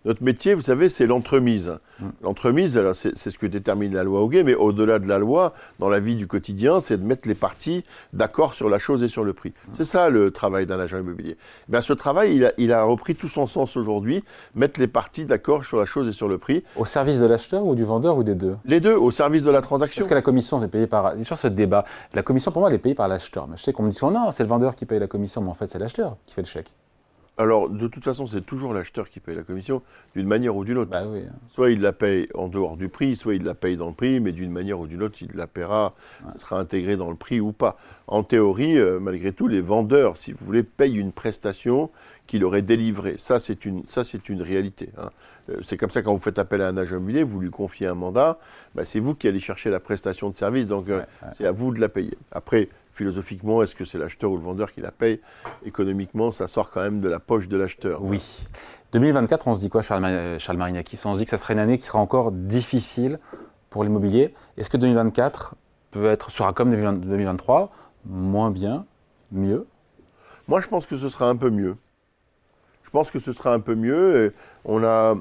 Notre 0.06 0.22
métier, 0.22 0.54
vous 0.54 0.62
savez, 0.62 0.88
c'est 0.88 1.06
l'entremise. 1.06 1.78
Mm. 1.98 2.04
L'entremise, 2.22 2.92
c'est 2.92 3.16
ce 3.16 3.36
que 3.36 3.46
détermine 3.46 3.92
la 3.92 4.04
loi 4.04 4.20
Hoguet, 4.22 4.44
mais 4.44 4.54
au-delà 4.54 5.00
de 5.00 5.08
la 5.08 5.18
loi, 5.18 5.52
dans 5.80 5.88
la 5.88 5.98
vie 5.98 6.14
du 6.14 6.28
quotidien, 6.28 6.78
c'est 6.78 6.96
de 6.96 7.04
mettre 7.04 7.26
les 7.26 7.34
parties 7.34 7.84
d'accord 8.12 8.54
sur 8.54 8.68
la 8.68 8.78
chose 8.78 9.02
et 9.02 9.08
sur 9.08 9.24
le 9.24 9.32
prix. 9.32 9.50
Mm. 9.50 9.70
C'est 9.72 9.84
ça 9.84 10.08
le 10.08 10.30
travail 10.30 10.64
d'un 10.64 10.78
agent 10.78 10.96
immobilier. 10.96 11.36
Eh 11.72 11.82
ce 11.82 11.92
travail, 11.92 12.36
il 12.36 12.44
a, 12.44 12.52
il 12.56 12.72
a, 12.72 12.84
repris 12.84 13.16
tout 13.16 13.28
son 13.28 13.48
sens 13.48 13.76
aujourd'hui, 13.76 14.22
mettre 14.54 14.78
les 14.78 14.86
parties 14.86 15.26
d'accord 15.26 15.64
sur 15.64 15.76
la 15.76 15.86
chose 15.86 16.08
et 16.08 16.12
sur 16.12 16.28
le 16.28 16.38
prix. 16.38 16.62
Au 16.76 16.84
service 16.84 17.18
de 17.18 17.26
l'acheteur 17.26 17.66
ou 17.66 17.74
du 17.74 17.82
vendeur 17.82 18.16
ou 18.16 18.22
des 18.22 18.36
deux? 18.36 18.56
Les 18.64 18.78
deux, 18.78 18.94
au 18.94 19.10
service 19.10 19.42
de 19.42 19.50
la 19.50 19.60
transaction. 19.60 20.02
Est-ce 20.02 20.08
que 20.08 20.14
la 20.14 20.22
commission, 20.22 20.60
c'est 20.60 20.68
payé 20.68 20.86
par... 20.86 21.14
Sur 21.20 21.36
ce 21.36 21.48
débat, 21.48 21.84
la 22.14 22.22
commission, 22.22 22.52
pour 22.52 22.60
moi, 22.60 22.68
elle 22.68 22.76
est 22.76 22.78
payée 22.78 22.94
par 22.94 23.08
l'acheteur. 23.08 23.48
Mais 23.48 23.56
je 23.56 23.64
sais 23.64 23.72
qu'on 23.72 23.82
me 23.82 23.90
dit 23.90 23.96
souvent, 23.96 24.12
non, 24.12 24.30
c'est 24.30 24.44
le 24.44 24.48
vendeur 24.48 24.76
qui 24.76 24.86
paye 24.86 25.00
la 25.00 25.08
commission, 25.08 25.42
mais 25.42 25.50
en 25.50 25.54
fait, 25.54 25.66
c'est 25.66 25.80
l'acheteur 25.80 26.16
qui 26.26 26.34
fait 26.36 26.42
le 26.42 26.46
chèque. 26.46 26.72
Alors, 27.38 27.68
de 27.68 27.86
toute 27.86 28.02
façon, 28.02 28.26
c'est 28.26 28.40
toujours 28.40 28.72
l'acheteur 28.72 29.10
qui 29.10 29.20
paye 29.20 29.36
la 29.36 29.42
commission, 29.42 29.82
d'une 30.14 30.26
manière 30.26 30.56
ou 30.56 30.64
d'une 30.64 30.78
autre. 30.78 30.90
Bah 30.90 31.04
soit 31.50 31.70
il 31.70 31.82
la 31.82 31.92
paye 31.92 32.28
en 32.34 32.48
dehors 32.48 32.78
du 32.78 32.88
prix, 32.88 33.14
soit 33.14 33.34
il 33.34 33.42
la 33.42 33.54
paye 33.54 33.76
dans 33.76 33.88
le 33.88 33.94
prix, 33.94 34.20
mais 34.20 34.32
d'une 34.32 34.50
manière 34.50 34.80
ou 34.80 34.86
d'une 34.86 35.02
autre, 35.02 35.18
il 35.20 35.28
la 35.34 35.46
paiera, 35.46 35.94
ça 36.32 36.38
sera 36.38 36.58
intégré 36.58 36.96
dans 36.96 37.10
le 37.10 37.16
prix 37.16 37.38
ou 37.40 37.52
pas. 37.52 37.76
En 38.06 38.22
théorie, 38.22 38.78
euh, 38.78 38.98
malgré 39.00 39.32
tout, 39.32 39.48
les 39.48 39.60
vendeurs, 39.60 40.16
si 40.16 40.32
vous 40.32 40.46
voulez, 40.46 40.62
payent 40.62 40.96
une 40.96 41.12
prestation 41.12 41.90
qu'il 42.26 42.42
aurait 42.42 42.62
délivrée. 42.62 43.16
Ça, 43.18 43.38
c'est 43.38 43.66
une, 43.66 43.82
ça, 43.86 44.02
c'est 44.02 44.30
une 44.30 44.40
réalité. 44.40 44.88
Hein. 44.98 45.10
Euh, 45.50 45.58
c'est 45.62 45.76
comme 45.76 45.90
ça 45.90 46.00
quand 46.00 46.14
vous 46.14 46.20
faites 46.20 46.38
appel 46.38 46.62
à 46.62 46.68
un 46.68 46.76
agent 46.78 46.96
immobilier, 46.96 47.22
vous 47.22 47.40
lui 47.40 47.50
confiez 47.50 47.86
un 47.86 47.94
mandat, 47.94 48.38
bah, 48.74 48.86
c'est 48.86 49.00
vous 49.00 49.14
qui 49.14 49.28
allez 49.28 49.40
chercher 49.40 49.68
la 49.70 49.80
prestation 49.80 50.30
de 50.30 50.36
service, 50.36 50.66
donc 50.66 50.88
euh, 50.88 51.02
c'est 51.34 51.46
à 51.46 51.52
vous 51.52 51.72
de 51.74 51.80
la 51.80 51.90
payer. 51.90 52.16
Après, 52.32 52.70
philosophiquement, 52.96 53.62
est-ce 53.62 53.74
que 53.74 53.84
c'est 53.84 53.98
l'acheteur 53.98 54.32
ou 54.32 54.36
le 54.36 54.42
vendeur 54.42 54.72
qui 54.72 54.80
la 54.80 54.90
paye? 54.90 55.20
Économiquement, 55.64 56.32
ça 56.32 56.46
sort 56.48 56.70
quand 56.70 56.80
même 56.80 57.00
de 57.00 57.08
la 57.08 57.20
poche 57.20 57.46
de 57.46 57.56
l'acheteur. 57.56 58.02
Oui. 58.02 58.44
2024, 58.92 59.48
on 59.48 59.54
se 59.54 59.60
dit 59.60 59.68
quoi, 59.68 59.82
Charles, 59.82 60.38
Charles 60.38 60.58
Marignakis 60.58 61.00
On 61.04 61.12
se 61.12 61.18
dit 61.18 61.24
que 61.24 61.30
ça 61.30 61.36
serait 61.36 61.54
une 61.54 61.60
année 61.60 61.78
qui 61.78 61.84
sera 61.84 61.98
encore 61.98 62.32
difficile 62.32 63.18
pour 63.70 63.84
l'immobilier. 63.84 64.34
Est-ce 64.56 64.70
que 64.70 64.78
2024 64.78 65.54
peut 65.90 66.06
être, 66.06 66.30
sera 66.30 66.52
comme 66.52 66.70
2023, 66.70 67.70
moins 68.06 68.50
bien, 68.50 68.86
mieux? 69.30 69.66
Moi, 70.48 70.60
je 70.60 70.68
pense 70.68 70.86
que 70.86 70.96
ce 70.96 71.08
sera 71.08 71.28
un 71.28 71.36
peu 71.36 71.50
mieux. 71.50 71.76
Je 72.84 72.90
pense 72.90 73.10
que 73.10 73.18
ce 73.18 73.32
sera 73.32 73.52
un 73.52 73.60
peu 73.60 73.74
mieux. 73.74 74.32
On 74.64 74.82
a 74.82 75.16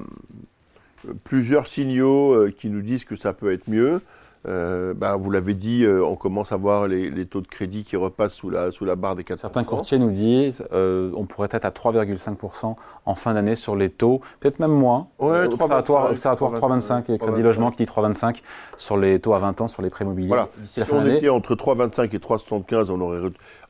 plusieurs 1.24 1.66
signaux 1.66 2.32
euh, 2.32 2.50
qui 2.50 2.70
nous 2.70 2.80
disent 2.80 3.04
que 3.04 3.16
ça 3.16 3.32
peut 3.32 3.52
être 3.52 3.68
mieux. 3.68 4.00
Euh, 4.46 4.94
ben, 4.94 5.16
vous 5.16 5.30
l'avez 5.30 5.54
dit, 5.54 5.84
euh, 5.84 6.04
on 6.04 6.14
commence 6.14 6.52
à 6.52 6.56
voir 6.56 6.86
les, 6.86 7.10
les, 7.10 7.26
taux 7.26 7.40
de 7.40 7.48
crédit 7.48 7.82
qui 7.82 7.96
repassent 7.96 8.34
sous 8.34 8.48
la, 8.48 8.70
sous 8.70 8.84
la 8.84 8.94
barre 8.94 9.16
des 9.16 9.24
4%. 9.24 9.36
Certains 9.36 9.64
courtiers 9.64 9.98
nous 9.98 10.10
disent 10.10 10.64
euh, 10.72 11.10
on 11.16 11.24
pourrait 11.24 11.48
être 11.50 11.64
à 11.64 11.70
3,5% 11.70 12.76
en 13.06 13.14
fin 13.14 13.34
d'année 13.34 13.56
sur 13.56 13.74
les 13.74 13.90
taux, 13.90 14.20
peut-être 14.40 14.60
même 14.60 14.70
moins. 14.70 15.08
Ouais, 15.18 15.44
observatoire 15.46 16.12
3,25 16.12 17.12
et 17.12 17.18
Crédit 17.18 17.42
Logement 17.42 17.70
qui 17.70 17.84
dit 17.84 17.90
3,25 17.90 18.42
sur 18.76 18.96
les 18.96 19.18
taux 19.18 19.34
à 19.34 19.38
20 19.38 19.62
ans 19.62 19.66
sur 19.68 19.82
les 19.82 19.90
prêts 19.90 20.04
immobiliers. 20.04 20.28
Voilà. 20.28 20.48
Si 20.62 20.80
on 20.92 21.04
était 21.04 21.28
entre 21.28 21.54
3,25 21.54 22.14
et 22.14 22.18
3,75, 22.18 22.90
on 22.90 23.00
aurait 23.00 23.20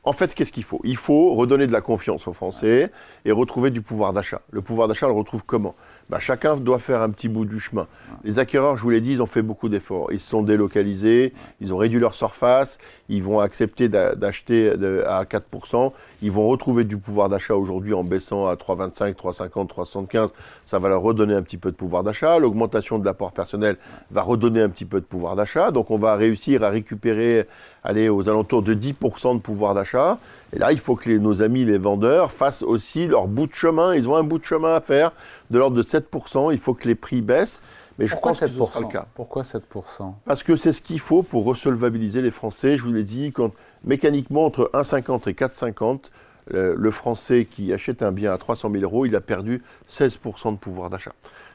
en 0.07 0.13
fait, 0.13 0.33
qu'est-ce 0.33 0.53
qu'il 0.53 0.63
faut? 0.63 0.79
Il 0.85 0.95
faut 0.95 1.33
redonner 1.33 1.67
de 1.67 1.73
la 1.73 1.81
confiance 1.81 2.29
aux 2.29 2.33
Français 2.33 2.91
et 3.25 3.31
retrouver 3.33 3.71
du 3.71 3.81
pouvoir 3.81 4.13
d'achat. 4.13 4.39
Le 4.51 4.61
pouvoir 4.61 4.87
d'achat, 4.87 5.05
le 5.05 5.11
retrouve 5.11 5.43
comment? 5.45 5.75
Bah, 6.09 6.19
Chacun 6.21 6.55
doit 6.55 6.79
faire 6.79 7.01
un 7.01 7.09
petit 7.09 7.27
bout 7.27 7.43
du 7.43 7.59
chemin. 7.59 7.87
Les 8.23 8.39
acquéreurs, 8.39 8.77
je 8.77 8.83
vous 8.83 8.89
l'ai 8.89 9.01
dit, 9.01 9.11
ils 9.11 9.21
ont 9.21 9.27
fait 9.27 9.41
beaucoup 9.41 9.67
d'efforts. 9.67 10.13
Ils 10.13 10.21
sont 10.21 10.43
délocalisés, 10.43 11.33
ils 11.59 11.73
ont 11.73 11.77
réduit 11.77 11.99
leur 11.99 12.13
surface, 12.13 12.77
ils 13.09 13.21
vont 13.21 13.41
accepter 13.41 13.89
d'acheter 13.89 14.71
à 15.05 15.25
4%, 15.25 15.91
ils 16.21 16.31
vont 16.31 16.47
retrouver 16.47 16.85
du 16.85 16.95
pouvoir 16.95 17.27
d'achat 17.27 17.55
aujourd'hui 17.55 17.93
en 17.93 18.05
baissant 18.05 18.47
à 18.47 18.55
3,25, 18.55 19.13
3,50, 19.13 19.67
3,75. 19.67 20.29
Ça 20.65 20.79
va 20.79 20.87
leur 20.87 21.01
redonner 21.01 21.35
un 21.35 21.41
petit 21.41 21.57
peu 21.57 21.69
de 21.69 21.75
pouvoir 21.75 22.03
d'achat. 22.03 22.39
L'augmentation 22.39 22.97
de 22.97 23.03
l'apport 23.03 23.33
personnel 23.33 23.75
va 24.11 24.21
redonner 24.21 24.61
un 24.61 24.69
petit 24.69 24.85
peu 24.85 25.01
de 25.01 25.05
pouvoir 25.05 25.35
d'achat. 25.35 25.71
Donc 25.71 25.91
on 25.91 25.97
va 25.97 26.15
réussir 26.15 26.63
à 26.63 26.69
récupérer, 26.69 27.45
aller 27.87 28.09
aux 28.09 28.27
alentours 28.29 28.61
de 28.61 28.73
10% 28.73 29.35
de 29.35 29.39
pouvoir 29.39 29.73
d'achat 29.73 30.19
et 30.53 30.59
là, 30.59 30.71
il 30.71 30.79
faut 30.79 30.95
que 30.95 31.09
nos 31.09 31.41
amis 31.41 31.65
les 31.65 31.77
vendeurs 31.77 32.31
fassent 32.31 32.63
aussi 32.63 33.07
leur 33.07 33.27
bout 33.27 33.47
de 33.47 33.53
chemin. 33.53 33.93
Ils 33.95 34.07
ont 34.07 34.15
un 34.15 34.23
bout 34.23 34.39
de 34.39 34.45
chemin 34.45 34.75
à 34.75 34.81
faire 34.81 35.11
de 35.49 35.59
l'ordre 35.59 35.75
de 35.75 35.83
7%. 35.83 36.51
Il 36.53 36.59
faut 36.59 36.73
que 36.73 36.87
les 36.87 36.95
prix 36.95 37.21
baissent. 37.21 37.61
Mais 37.99 38.05
Pourquoi 38.07 38.31
je 38.31 38.39
pense 38.39 38.49
7% 38.49 38.53
que 38.53 38.65
ce 38.65 38.71
sera 38.71 38.79
le 38.79 38.87
cas. 38.87 39.07
Pourquoi 39.13 39.41
7% 39.41 40.13
Parce 40.25 40.43
que 40.43 40.55
c'est 40.55 40.71
ce 40.71 40.81
qu'il 40.81 40.99
faut 40.99 41.23
pour 41.23 41.43
resolvabiliser 41.45 42.21
les 42.21 42.31
Français. 42.31 42.77
Je 42.77 42.83
vous 42.83 42.93
l'ai 42.93 43.03
dit, 43.03 43.31
quand, 43.31 43.51
mécaniquement, 43.83 44.45
entre 44.45 44.69
1,50 44.73 45.29
et 45.29 45.33
4,50, 45.33 45.99
le, 46.49 46.75
le, 46.75 46.91
Français 46.91 47.45
qui 47.49 47.73
achète 47.73 48.01
un 48.03 48.13
bien 48.13 48.31
à 48.31 48.37
300 48.37 48.71
000 48.71 48.83
euros, 48.83 49.05
il 49.05 49.15
a 49.15 49.21
perdu 49.21 49.61
16% 49.89 50.53
de 50.53 50.57
pouvoir 50.57 50.89
d'achat. 50.89 51.11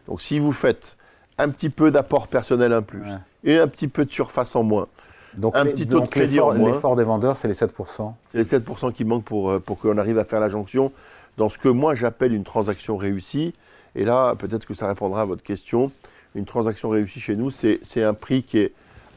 Donc 0.06 0.20
si 0.20 0.38
vous 0.38 0.52
faites 0.52 0.98
un 1.38 1.48
petit 1.48 1.70
peu 1.70 1.90
d'apport 1.90 2.28
personnel 2.28 2.74
en 2.74 2.82
plus 2.82 3.08
et 3.44 3.56
un 3.56 3.68
petit 3.68 3.88
peu 3.88 4.04
de 4.04 4.10
surface 4.10 4.54
en 4.54 4.64
moins, 4.64 4.88
donc, 5.36 5.56
un 5.56 5.64
petit 5.66 5.86
taux 5.86 6.00
de 6.00 6.08
crédit 6.08 6.38
L'effort 6.56 6.96
des 6.96 7.04
vendeurs, 7.04 7.36
c'est 7.36 7.48
les 7.48 7.54
7%. 7.54 8.12
C'est 8.32 8.38
les 8.38 8.44
7% 8.44 8.92
qui 8.92 9.04
manquent 9.04 9.24
pour, 9.24 9.50
euh, 9.50 9.58
pour 9.58 9.78
qu'on 9.78 9.98
arrive 9.98 10.18
à 10.18 10.24
faire 10.24 10.40
la 10.40 10.48
jonction 10.48 10.92
dans 11.38 11.48
ce 11.48 11.58
que 11.58 11.68
moi 11.68 11.94
j'appelle 11.94 12.34
une 12.34 12.44
transaction 12.44 12.96
réussie. 12.96 13.54
Et 13.94 14.04
là, 14.04 14.34
peut-être 14.36 14.66
que 14.66 14.74
ça 14.74 14.86
répondra 14.86 15.22
à 15.22 15.24
votre 15.24 15.42
question. 15.42 15.90
Une 16.34 16.44
transaction 16.44 16.88
réussie 16.88 17.20
chez 17.20 17.36
nous, 17.36 17.50
c'est 17.50 18.02
un 18.02 18.14
prix 18.14 18.42
qui 18.42 18.58
est 18.58 18.72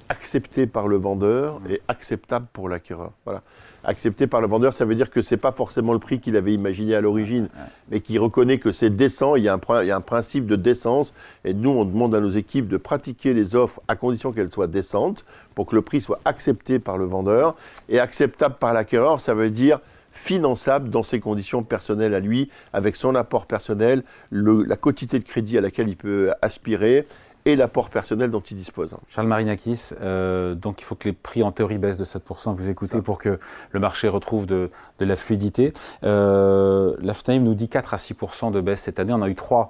accepté 0.09 0.67
par 0.67 0.87
le 0.87 0.97
vendeur 0.97 1.61
et 1.69 1.81
acceptable 1.87 2.47
pour 2.53 2.69
l'acquéreur. 2.69 3.11
Voilà. 3.25 3.41
Accepté 3.87 4.25
par 4.25 4.41
le 4.41 4.47
vendeur, 4.47 4.73
ça 4.73 4.83
veut 4.83 4.95
dire 4.95 5.11
que 5.11 5.21
ce 5.21 5.35
n'est 5.35 5.39
pas 5.39 5.51
forcément 5.51 5.93
le 5.93 5.99
prix 5.99 6.19
qu'il 6.19 6.35
avait 6.37 6.53
imaginé 6.53 6.95
à 6.95 7.01
l'origine, 7.01 7.49
mais 7.91 7.99
qu'il 7.99 8.19
reconnaît 8.19 8.57
que 8.57 8.71
c'est 8.71 8.89
décent, 8.89 9.35
il 9.35 9.43
y, 9.43 9.47
a 9.47 9.53
un, 9.53 9.81
il 9.83 9.87
y, 9.87 9.91
a 9.91 9.95
un, 9.95 10.01
principe 10.01 10.47
de 10.47 10.55
décence, 10.55 11.13
et 11.43 11.53
nous, 11.53 11.69
on 11.69 11.85
demande 11.85 12.15
à 12.15 12.19
nos 12.19 12.29
équipes 12.29 12.67
de 12.67 12.77
pratiquer 12.77 13.33
les 13.33 13.55
offres 13.55 13.79
à 13.87 13.95
condition 13.95 14.31
qu'elles 14.31 14.51
soient 14.51 14.67
décentes, 14.67 15.23
pour 15.53 15.67
que 15.67 15.75
le 15.75 15.83
prix 15.83 16.01
soit 16.01 16.19
accepté 16.25 16.79
par 16.79 16.97
le 16.97 17.05
vendeur, 17.05 17.55
et 17.87 17.99
acceptable 17.99 18.55
par 18.59 18.73
l'acquéreur, 18.73 19.21
ça 19.21 19.35
veut 19.35 19.51
dire 19.51 19.79
finançable 20.11 20.89
dans 20.89 21.03
ses 21.03 21.19
conditions 21.19 21.61
personnelles 21.61 22.15
à 22.15 22.19
lui, 22.19 22.49
avec 22.73 22.95
son 22.95 23.13
apport 23.13 23.45
personnel, 23.45 24.01
le, 24.31 24.63
la 24.63 24.77
quantité 24.77 25.19
de 25.19 25.25
crédit 25.25 25.59
à 25.59 25.61
laquelle 25.61 25.89
il 25.89 25.97
peut 25.97 26.31
aspirer, 26.41 27.05
et 27.45 27.55
l'apport 27.55 27.89
personnel 27.89 28.31
dont 28.31 28.41
il 28.41 28.57
dispose. 28.57 28.95
Charles 29.07 29.27
Marinakis, 29.27 29.91
euh, 30.01 30.55
donc 30.55 30.81
il 30.81 30.83
faut 30.83 30.95
que 30.95 31.07
les 31.07 31.13
prix 31.13 31.43
en 31.43 31.51
théorie 31.51 31.77
baissent 31.77 31.97
de 31.97 32.05
7%, 32.05 32.53
vous 32.55 32.69
écoutez, 32.69 33.01
pour 33.01 33.19
que 33.19 33.39
le 33.71 33.79
marché 33.79 34.07
retrouve 34.07 34.47
de, 34.47 34.71
de 34.99 35.05
la 35.05 35.15
fluidité. 35.15 35.73
Euh, 36.03 36.95
L'AFNAIM 36.99 37.43
nous 37.43 37.53
dit 37.53 37.69
4 37.69 37.93
à 37.93 37.97
6% 37.97 38.51
de 38.51 38.61
baisse 38.61 38.81
cette 38.81 38.99
année, 38.99 39.13
on 39.13 39.21
a 39.21 39.29
eu 39.29 39.33
3% 39.33 39.67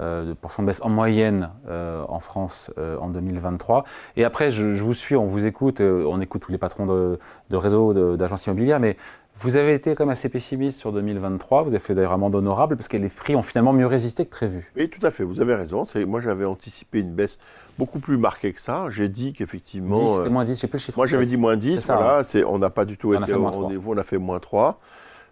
euh, 0.00 0.24
de 0.34 0.62
baisse 0.64 0.80
en 0.82 0.88
moyenne 0.88 1.50
euh, 1.68 2.04
en 2.08 2.20
France 2.20 2.70
euh, 2.78 2.96
en 2.98 3.08
2023. 3.08 3.84
Et 4.16 4.24
après, 4.24 4.52
je, 4.52 4.74
je, 4.74 4.84
vous 4.84 4.94
suis, 4.94 5.16
on 5.16 5.26
vous 5.26 5.46
écoute, 5.46 5.80
euh, 5.80 6.04
on 6.06 6.20
écoute 6.20 6.42
tous 6.42 6.52
les 6.52 6.58
patrons 6.58 6.86
de, 6.86 7.18
de 7.50 7.56
réseaux 7.56 8.16
d'agences 8.16 8.46
immobilières, 8.46 8.78
mais 8.78 8.96
vous 9.40 9.56
avez 9.56 9.74
été 9.74 9.94
comme 9.94 10.08
assez 10.08 10.28
pessimiste 10.30 10.78
sur 10.78 10.92
2023, 10.92 11.62
vous 11.62 11.68
avez 11.68 11.78
fait 11.78 11.94
d'ailleurs 11.94 12.16
mandat 12.16 12.38
honorable 12.38 12.76
parce 12.76 12.88
que 12.88 12.96
les 12.96 13.10
prix 13.10 13.36
ont 13.36 13.42
finalement 13.42 13.74
mieux 13.74 13.86
résisté 13.86 14.24
que 14.24 14.30
prévu. 14.30 14.72
Oui, 14.76 14.88
tout 14.88 15.04
à 15.04 15.10
fait, 15.10 15.24
vous 15.24 15.40
avez 15.40 15.54
raison. 15.54 15.84
Moi, 16.06 16.20
j'avais 16.20 16.46
anticipé 16.46 17.00
une 17.00 17.12
baisse 17.12 17.38
beaucoup 17.78 17.98
plus 17.98 18.16
marquée 18.16 18.52
que 18.52 18.60
ça. 18.60 18.86
J'ai 18.88 19.08
dit 19.08 19.34
qu'effectivement. 19.34 20.22
10, 20.22 20.30
moins 20.30 20.44
10, 20.44 20.54
je 20.54 20.60
sais 20.60 20.66
plus 20.68 20.78
le 20.78 20.82
chiffre. 20.84 20.98
Moi, 20.98 21.06
j'avais 21.06 21.26
dit 21.26 21.36
moins 21.36 21.56
10, 21.56 21.86
voilà. 21.86 22.20
Hein. 22.20 22.40
On 22.46 22.58
n'a 22.58 22.70
pas 22.70 22.86
du 22.86 22.96
tout 22.96 23.14
on 23.14 23.22
été 23.22 23.34
au 23.34 23.44
rendez-vous, 23.44 23.92
on 23.92 23.98
a 23.98 24.04
fait 24.04 24.18
moins 24.18 24.40
3. 24.40 24.80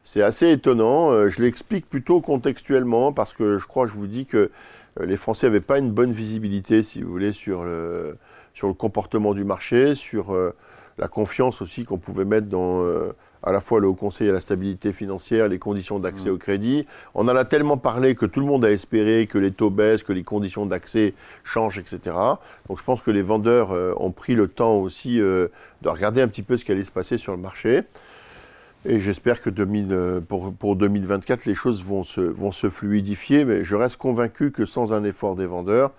C'est 0.04 0.23
assez 0.23 0.50
étonnant. 0.50 1.11
Euh, 1.11 1.28
je 1.28 1.40
l'explique 1.40 1.88
plutôt 1.88 2.20
contextuellement 2.20 3.12
parce 3.12 3.32
que 3.32 3.56
je 3.56 3.66
crois, 3.66 3.87
je 3.87 3.94
vous 3.94 4.06
dis 4.06 4.26
que 4.26 4.50
euh, 5.00 5.06
les 5.06 5.16
Français 5.16 5.46
n'avaient 5.46 5.61
pas 5.61 5.78
une 5.78 5.90
bonne 5.90 6.12
visibilité, 6.12 6.82
si 6.82 7.02
vous 7.02 7.11
voulez, 7.11 7.32
sur 7.32 7.64
le, 7.64 8.18
sur 8.52 8.68
le 8.68 8.75
comportement 8.75 9.32
du 9.32 9.44
marché, 9.44 9.94
sur 9.94 10.34
euh, 10.34 10.54
la 10.99 11.08
confiance 11.08 11.62
aussi 11.62 11.84
qu'on 11.84 11.96
pouvait 11.96 12.26
mettre 12.26 12.49
dans 12.49 12.84
à 13.44 13.52
la 13.52 13.60
fois 13.60 13.80
le 13.80 13.86
Haut 13.86 13.94
Conseil 13.94 14.28
à 14.30 14.32
la 14.32 14.40
stabilité 14.40 14.92
financière, 14.92 15.48
les 15.48 15.58
conditions 15.58 15.98
d'accès 15.98 16.30
au 16.30 16.38
crédit. 16.38 16.86
On 17.14 17.28
en 17.28 17.36
a 17.36 17.44
tellement 17.44 17.76
parlé 17.76 18.14
que 18.14 18.26
tout 18.26 18.40
le 18.40 18.46
monde 18.46 18.64
a 18.64 18.70
espéré 18.70 19.26
que 19.26 19.38
les 19.38 19.52
taux 19.52 19.70
baissent, 19.70 20.02
que 20.02 20.12
les 20.12 20.24
conditions 20.24 20.66
d'accès 20.66 21.14
changent, 21.44 21.78
etc. 21.78 22.16
Donc 22.68 22.78
je 22.78 22.84
pense 22.84 23.02
que 23.02 23.10
les 23.10 23.22
vendeurs 23.22 23.70
ont 24.00 24.10
pris 24.10 24.34
le 24.34 24.48
temps 24.48 24.76
aussi 24.76 25.18
de 25.18 25.50
regarder 25.84 26.22
un 26.22 26.28
petit 26.28 26.42
peu 26.42 26.56
ce 26.56 26.64
qui 26.64 26.72
allait 26.72 26.84
se 26.84 26.90
passer 26.90 27.18
sur 27.18 27.32
le 27.32 27.38
marché. 27.38 27.82
Et 28.86 29.00
j'espère 29.00 29.40
que 29.40 29.48
2000, 29.48 29.88
euh, 29.92 30.20
pour, 30.20 30.52
pour, 30.52 30.76
2024, 30.76 31.46
les 31.46 31.54
choses 31.54 31.82
vont 31.82 32.04
se, 32.04 32.20
vont 32.20 32.52
se 32.52 32.68
fluidifier, 32.68 33.46
mais 33.46 33.64
je 33.64 33.76
reste 33.76 33.96
convaincu 33.96 34.50
que 34.50 34.66
sans 34.66 34.92
un 34.92 35.04
effort 35.04 35.36
des 35.36 35.46
vendeurs, 35.46 35.92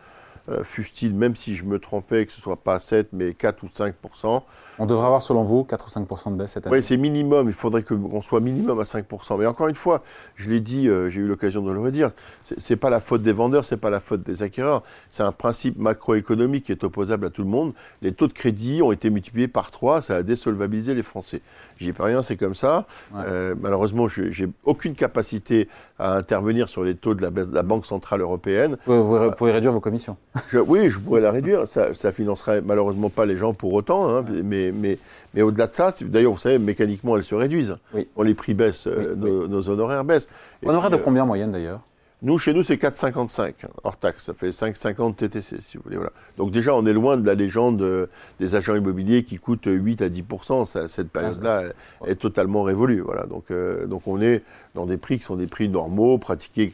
euh, 0.49 0.63
fût-il, 0.63 1.15
même 1.15 1.35
si 1.35 1.55
je 1.55 1.65
me 1.65 1.79
trompais, 1.79 2.25
que 2.25 2.31
ce 2.31 2.37
ne 2.37 2.43
soit 2.43 2.55
pas 2.55 2.77
7, 2.77 3.09
mais 3.13 3.33
4 3.33 3.63
ou 3.63 3.67
5% 3.67 4.43
On 4.77 4.85
devrait 4.85 5.07
avoir, 5.07 5.23
selon 5.23 5.43
vous, 5.43 5.63
4 5.63 5.85
ou 5.87 5.89
5% 5.89 6.31
de 6.33 6.35
baisse 6.35 6.51
cette 6.51 6.67
année 6.67 6.75
Oui, 6.75 6.83
c'est 6.83 6.97
minimum. 6.97 7.47
Il 7.47 7.53
faudrait 7.53 7.81
qu'on 7.81 8.21
soit 8.21 8.41
minimum 8.41 8.79
à 8.79 8.83
5% 8.83 9.39
Mais 9.39 9.47
encore 9.47 9.69
une 9.69 9.75
fois, 9.75 10.03
je 10.35 10.49
l'ai 10.49 10.59
dit, 10.59 10.87
euh, 10.87 11.09
j'ai 11.09 11.21
eu 11.21 11.27
l'occasion 11.27 11.63
de 11.63 11.71
le 11.71 11.79
redire, 11.79 12.11
ce 12.43 12.55
n'est 12.73 12.77
pas 12.77 12.91
la 12.91 12.99
faute 12.99 13.23
des 13.23 13.31
vendeurs, 13.31 13.65
ce 13.65 13.73
n'est 13.73 13.81
pas 13.81 13.89
la 13.89 13.99
faute 13.99 14.21
des 14.21 14.43
acquéreurs. 14.43 14.83
C'est 15.09 15.23
un 15.23 15.31
principe 15.31 15.79
macroéconomique 15.79 16.65
qui 16.65 16.71
est 16.71 16.83
opposable 16.83 17.25
à 17.25 17.29
tout 17.31 17.41
le 17.41 17.49
monde. 17.49 17.73
Les 18.03 18.11
taux 18.11 18.27
de 18.27 18.33
crédit 18.33 18.83
ont 18.83 18.91
été 18.91 19.09
multipliés 19.09 19.47
par 19.47 19.71
3, 19.71 20.01
ça 20.01 20.17
a 20.17 20.23
désolvabilisé 20.23 20.93
les 20.93 21.03
Français. 21.03 21.41
J'y 21.79 21.89
ai 21.89 21.93
pas 21.93 22.05
rien, 22.05 22.21
c'est 22.21 22.37
comme 22.37 22.55
ça. 22.55 22.85
Euh, 23.15 23.55
malheureusement, 23.59 24.07
je 24.07 24.21
n'ai 24.21 24.51
aucune 24.63 24.93
capacité 24.93 25.67
à 25.97 26.15
intervenir 26.15 26.69
sur 26.69 26.83
les 26.83 26.93
taux 26.93 27.15
de 27.15 27.21
la, 27.23 27.31
baisse 27.31 27.47
de 27.47 27.55
la 27.55 27.63
Banque 27.63 27.85
Centrale 27.85 28.21
Européenne. 28.21 28.77
Vous, 28.85 29.31
pouvez 29.31 29.51
réduire 29.51 29.71
vos 29.71 29.79
commissions 29.79 30.17
oui, 30.53 30.89
je 30.89 30.99
pourrais 30.99 31.21
la 31.21 31.31
réduire. 31.31 31.67
Ça, 31.67 31.93
ça 31.93 32.11
financerait 32.11 32.61
malheureusement 32.61 33.09
pas 33.09 33.25
les 33.25 33.37
gens 33.37 33.53
pour 33.53 33.73
autant. 33.73 34.09
Hein, 34.09 34.25
mais, 34.43 34.71
mais, 34.71 34.97
mais 35.33 35.41
au-delà 35.41 35.67
de 35.67 35.73
ça, 35.73 35.93
d'ailleurs, 36.01 36.33
vous 36.33 36.39
savez, 36.39 36.59
mécaniquement, 36.59 37.15
elles 37.17 37.23
se 37.23 37.35
réduisent. 37.35 37.77
Oui. 37.93 38.07
les 38.23 38.33
prix 38.33 38.53
baissent, 38.53 38.87
euh, 38.87 39.15
nos, 39.15 39.69
honoraires 39.69 40.03
baissent. 40.03 40.27
Honoraires 40.65 40.89
de 40.89 40.95
euh, 40.95 41.01
combien 41.03 41.23
en 41.23 41.27
moyenne 41.27 41.51
d'ailleurs? 41.51 41.81
nous, 42.21 42.39
chez 42.39 42.53
nous, 42.53 42.63
c'est 42.63 42.77
4,55 42.77 43.53
hors 43.83 43.97
taxe. 43.97 44.25
Ça 44.25 44.33
fait 44.33 44.49
5,50 44.49 45.15
TTC, 45.15 45.57
si 45.59 45.77
vous 45.77 45.83
voulez. 45.83 45.97
Voilà. 45.97 46.11
Donc 46.37 46.49
déjà, 46.49 46.73
on 46.73 46.85
est 46.85 46.93
loin 46.93 47.17
de 47.17 47.25
la 47.25 47.35
légende 47.35 47.81
euh, 47.83 48.07
des 48.39 48.55
agents 48.55 48.75
immobiliers 48.75 49.23
qui 49.23 49.37
coûtent 49.37 49.67
8 49.67 50.01
à 50.01 50.09
10 50.09 50.23
ça, 50.65 50.87
Cette 50.87 51.11
période-là 51.11 51.65
est 52.07 52.15
totalement 52.15 52.63
révolue. 52.63 53.01
Voilà. 53.01 53.25
Donc, 53.25 53.45
donc 53.87 54.07
on 54.07 54.21
est 54.21 54.41
dans 54.73 54.85
des 54.85 54.97
prix 54.97 55.19
qui 55.19 55.23
sont 55.23 55.35
des 55.35 55.47
prix 55.47 55.69
normaux, 55.69 56.17
pratiqués 56.17 56.71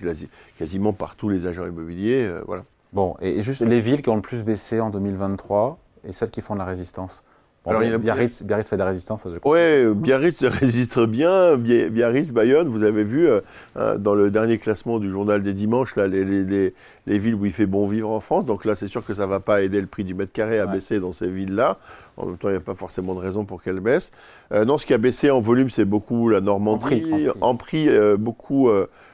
quasiment 0.57 0.93
par 0.93 1.15
tous 1.15 1.27
les 1.27 1.45
agents 1.45 1.67
immobiliers. 1.67 2.29
voilà. 2.45 2.63
Bon, 2.93 3.15
et 3.21 3.41
juste 3.41 3.61
les 3.61 3.79
villes 3.79 4.01
qui 4.01 4.09
ont 4.09 4.15
le 4.15 4.21
plus 4.21 4.43
baissé 4.43 4.79
en 4.79 4.89
2023 4.89 5.79
et 6.07 6.13
celles 6.13 6.29
qui 6.29 6.41
font 6.41 6.55
de 6.55 6.59
la 6.59 6.65
résistance. 6.65 7.23
Alors, 7.63 7.81
Biarritz, 7.99 8.41
Biarritz, 8.41 8.67
fait 8.67 8.75
de 8.75 8.79
la 8.79 8.87
résistance, 8.87 9.27
je 9.31 9.37
crois. 9.37 9.53
Oui, 9.53 9.93
Biarritz 9.93 10.43
résiste 10.43 10.99
bien. 11.01 11.57
Biarritz, 11.57 12.31
Bayonne, 12.31 12.67
vous 12.67 12.83
avez 12.83 13.03
vu 13.03 13.27
euh, 13.27 13.41
euh, 13.77 13.99
dans 13.99 14.15
le 14.15 14.31
dernier 14.31 14.57
classement 14.57 14.97
du 14.97 15.11
journal 15.11 15.43
des 15.43 15.53
dimanches, 15.53 15.95
là, 15.95 16.07
les, 16.07 16.23
les, 16.23 16.73
les, 17.05 17.19
villes 17.19 17.35
où 17.35 17.45
il 17.45 17.51
fait 17.51 17.67
bon 17.67 17.85
vivre 17.85 18.09
en 18.09 18.19
France. 18.19 18.45
Donc 18.45 18.65
là, 18.65 18.75
c'est 18.75 18.87
sûr 18.87 19.05
que 19.05 19.13
ça 19.13 19.25
ne 19.25 19.29
va 19.29 19.39
pas 19.39 19.61
aider 19.61 19.79
le 19.79 19.85
prix 19.85 20.03
du 20.03 20.15
mètre 20.15 20.31
carré 20.31 20.59
à 20.59 20.65
baisser 20.65 20.99
dans 20.99 21.11
ces 21.11 21.27
villes-là. 21.27 21.77
En 22.17 22.25
même 22.25 22.37
temps, 22.37 22.49
il 22.49 22.53
n'y 22.53 22.57
a 22.57 22.61
pas 22.61 22.73
forcément 22.73 23.13
de 23.13 23.19
raison 23.19 23.45
pour 23.45 23.61
qu'elles 23.61 23.79
baissent. 23.79 24.11
Euh, 24.53 24.65
non, 24.65 24.79
ce 24.79 24.87
qui 24.87 24.95
a 24.95 24.97
baissé 24.97 25.29
en 25.29 25.39
volume, 25.39 25.69
c'est 25.69 25.85
beaucoup 25.85 26.29
la 26.29 26.41
Normandie. 26.41 26.83
En 26.83 26.87
prix, 26.87 27.27
en 27.41 27.55
prix 27.55 27.89
beaucoup 28.17 28.71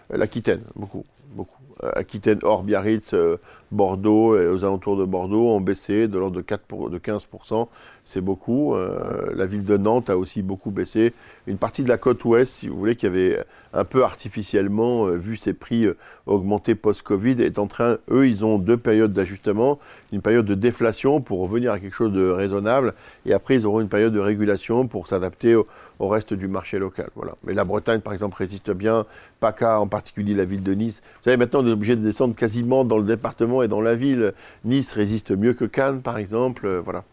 l'Aquitaine, 0.10 0.62
beaucoup. 0.75 1.03
Aquitaine 1.93 2.39
hors 2.41 2.63
Biarritz, 2.63 3.13
Bordeaux 3.71 4.38
et 4.38 4.47
aux 4.47 4.63
alentours 4.63 4.97
de 4.97 5.05
Bordeaux 5.05 5.50
ont 5.50 5.62
baissé 5.62 6.07
de 6.07 6.17
l'ordre 6.17 6.38
de, 6.38 6.41
4 6.41 6.89
de 6.89 6.97
15%. 6.97 7.67
C'est 8.03 8.21
beaucoup. 8.21 8.75
Euh, 8.75 9.33
la 9.36 9.45
ville 9.45 9.65
de 9.65 9.77
Nantes 9.77 10.09
a 10.09 10.17
aussi 10.17 10.41
beaucoup 10.41 10.71
baissé. 10.71 11.13
Une 11.45 11.57
partie 11.57 11.83
de 11.83 11.89
la 11.89 11.97
côte 11.97 12.24
ouest, 12.25 12.53
si 12.53 12.67
vous 12.67 12.77
voulez, 12.77 12.95
qui 12.95 13.05
avait 13.05 13.43
un 13.74 13.83
peu 13.83 14.03
artificiellement 14.03 15.05
vu 15.07 15.36
ses 15.36 15.53
prix 15.53 15.88
augmenter 16.25 16.75
post-Covid, 16.75 17.41
est 17.41 17.59
en 17.59 17.67
train, 17.67 17.97
eux, 18.09 18.27
ils 18.27 18.45
ont 18.45 18.57
deux 18.57 18.77
périodes 18.77 19.13
d'ajustement. 19.13 19.79
Une 20.12 20.21
période 20.21 20.45
de 20.45 20.55
déflation 20.55 21.19
pour 21.19 21.39
revenir 21.39 21.71
à 21.74 21.79
quelque 21.79 21.95
chose 21.95 22.13
de 22.13 22.29
raisonnable. 22.29 22.93
Et 23.25 23.33
après, 23.33 23.55
ils 23.55 23.67
auront 23.67 23.81
une 23.81 23.89
période 23.89 24.13
de 24.13 24.19
régulation 24.19 24.88
pour 24.88 25.07
s'adapter 25.07 25.55
au, 25.55 25.67
au 26.00 26.07
reste 26.07 26.33
du 26.33 26.47
marché 26.47 26.79
local. 26.79 27.09
Voilà. 27.15 27.36
Mais 27.43 27.53
la 27.53 27.63
Bretagne, 27.63 28.01
par 28.01 28.13
exemple, 28.13 28.38
résiste 28.38 28.71
bien. 28.71 29.05
PACA, 29.39 29.79
en 29.79 29.88
particulier 29.88 30.33
la 30.33 30.45
ville 30.45 30.63
de 30.63 30.74
Nice. 30.74 31.01
Vous 31.17 31.24
savez, 31.24 31.38
maintenant, 31.38 31.62
on 31.63 31.67
est 31.67 31.71
obligé 31.71 31.95
de 31.95 32.01
descendre 32.01 32.36
quasiment 32.36 32.86
dans 32.86 32.97
le 32.97 33.03
département 33.03 33.56
et 33.63 33.67
dans 33.67 33.81
la 33.81 33.95
ville. 33.95 34.33
Nice 34.63 34.93
résiste 34.93 35.31
mieux 35.31 35.53
que 35.53 35.65
Cannes, 35.65 36.01
par 36.01 36.17
exemple. 36.17 36.65
Euh, 36.65 36.81
voilà. 36.81 37.03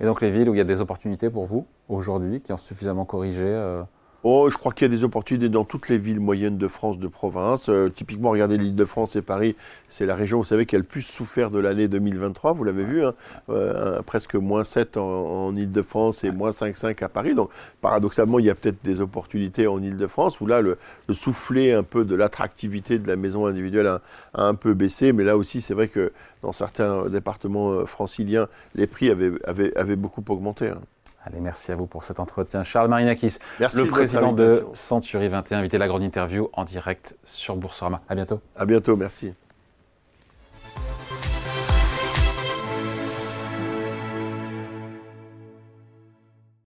Et 0.00 0.04
donc, 0.04 0.20
les 0.20 0.30
villes 0.30 0.48
où 0.48 0.54
il 0.54 0.58
y 0.58 0.60
a 0.60 0.64
des 0.64 0.80
opportunités 0.80 1.30
pour 1.30 1.46
vous, 1.46 1.66
aujourd'hui, 1.88 2.40
qui 2.40 2.52
ont 2.52 2.58
suffisamment 2.58 3.04
corrigé 3.04 3.44
euh, 3.46 3.82
Oh, 4.24 4.48
je 4.48 4.56
crois 4.56 4.72
qu'il 4.72 4.86
y 4.86 4.90
a 4.90 4.96
des 4.96 5.02
opportunités 5.02 5.48
dans 5.48 5.64
toutes 5.64 5.88
les 5.88 5.98
villes 5.98 6.20
moyennes 6.20 6.56
de 6.56 6.68
France, 6.68 6.96
de 6.96 7.08
province. 7.08 7.68
Euh, 7.68 7.88
typiquement, 7.88 8.30
regardez 8.30 8.56
l'île 8.56 8.76
de 8.76 8.84
France 8.84 9.16
et 9.16 9.22
Paris, 9.22 9.56
c'est 9.88 10.06
la 10.06 10.14
région, 10.14 10.38
vous 10.38 10.44
savez, 10.44 10.64
qui 10.64 10.76
a 10.76 10.78
le 10.78 10.84
plus 10.84 11.02
souffert 11.02 11.50
de 11.50 11.58
l'année 11.58 11.88
2023, 11.88 12.52
vous 12.52 12.62
l'avez 12.62 12.84
vu, 12.84 13.04
hein, 13.04 13.14
euh, 13.50 14.00
presque 14.02 14.36
moins 14.36 14.62
7 14.62 14.96
en, 14.96 15.52
île 15.56 15.72
de 15.72 15.82
France 15.82 16.22
et 16.22 16.30
moins 16.30 16.50
5,5 16.50 17.02
à 17.02 17.08
Paris. 17.08 17.34
Donc, 17.34 17.50
paradoxalement, 17.80 18.38
il 18.38 18.44
y 18.44 18.50
a 18.50 18.54
peut-être 18.54 18.84
des 18.84 19.00
opportunités 19.00 19.66
en 19.66 19.82
île 19.82 19.96
de 19.96 20.06
France 20.06 20.40
où 20.40 20.46
là, 20.46 20.60
le, 20.60 20.78
le 21.08 21.14
soufflet 21.14 21.72
un 21.72 21.82
peu 21.82 22.04
de 22.04 22.14
l'attractivité 22.14 23.00
de 23.00 23.08
la 23.08 23.16
maison 23.16 23.46
individuelle 23.46 23.88
a, 23.88 24.02
un 24.34 24.54
peu 24.54 24.72
baissé. 24.72 25.12
Mais 25.12 25.24
là 25.24 25.36
aussi, 25.36 25.60
c'est 25.60 25.74
vrai 25.74 25.88
que 25.88 26.12
dans 26.42 26.52
certains 26.52 27.08
départements 27.08 27.72
euh, 27.72 27.86
franciliens, 27.86 28.46
les 28.76 28.86
prix 28.86 29.10
avaient 29.10 29.96
beaucoup 29.96 30.22
augmenté. 30.28 30.68
Hein. 30.68 30.80
Allez, 31.24 31.40
merci 31.40 31.70
à 31.70 31.76
vous 31.76 31.86
pour 31.86 32.02
cet 32.02 32.18
entretien. 32.18 32.64
Charles 32.64 32.88
Marinakis, 32.88 33.38
le 33.60 33.84
président 33.84 34.32
de 34.32 34.66
Century 34.74 35.28
21, 35.28 35.58
invité 35.58 35.76
à 35.76 35.78
la 35.78 35.86
grande 35.86 36.02
interview 36.02 36.48
en 36.52 36.64
direct 36.64 37.16
sur 37.24 37.56
Boursorama. 37.56 38.00
À 38.08 38.14
bientôt. 38.16 38.40
À 38.56 38.66
bientôt, 38.66 38.96
merci. 38.96 39.32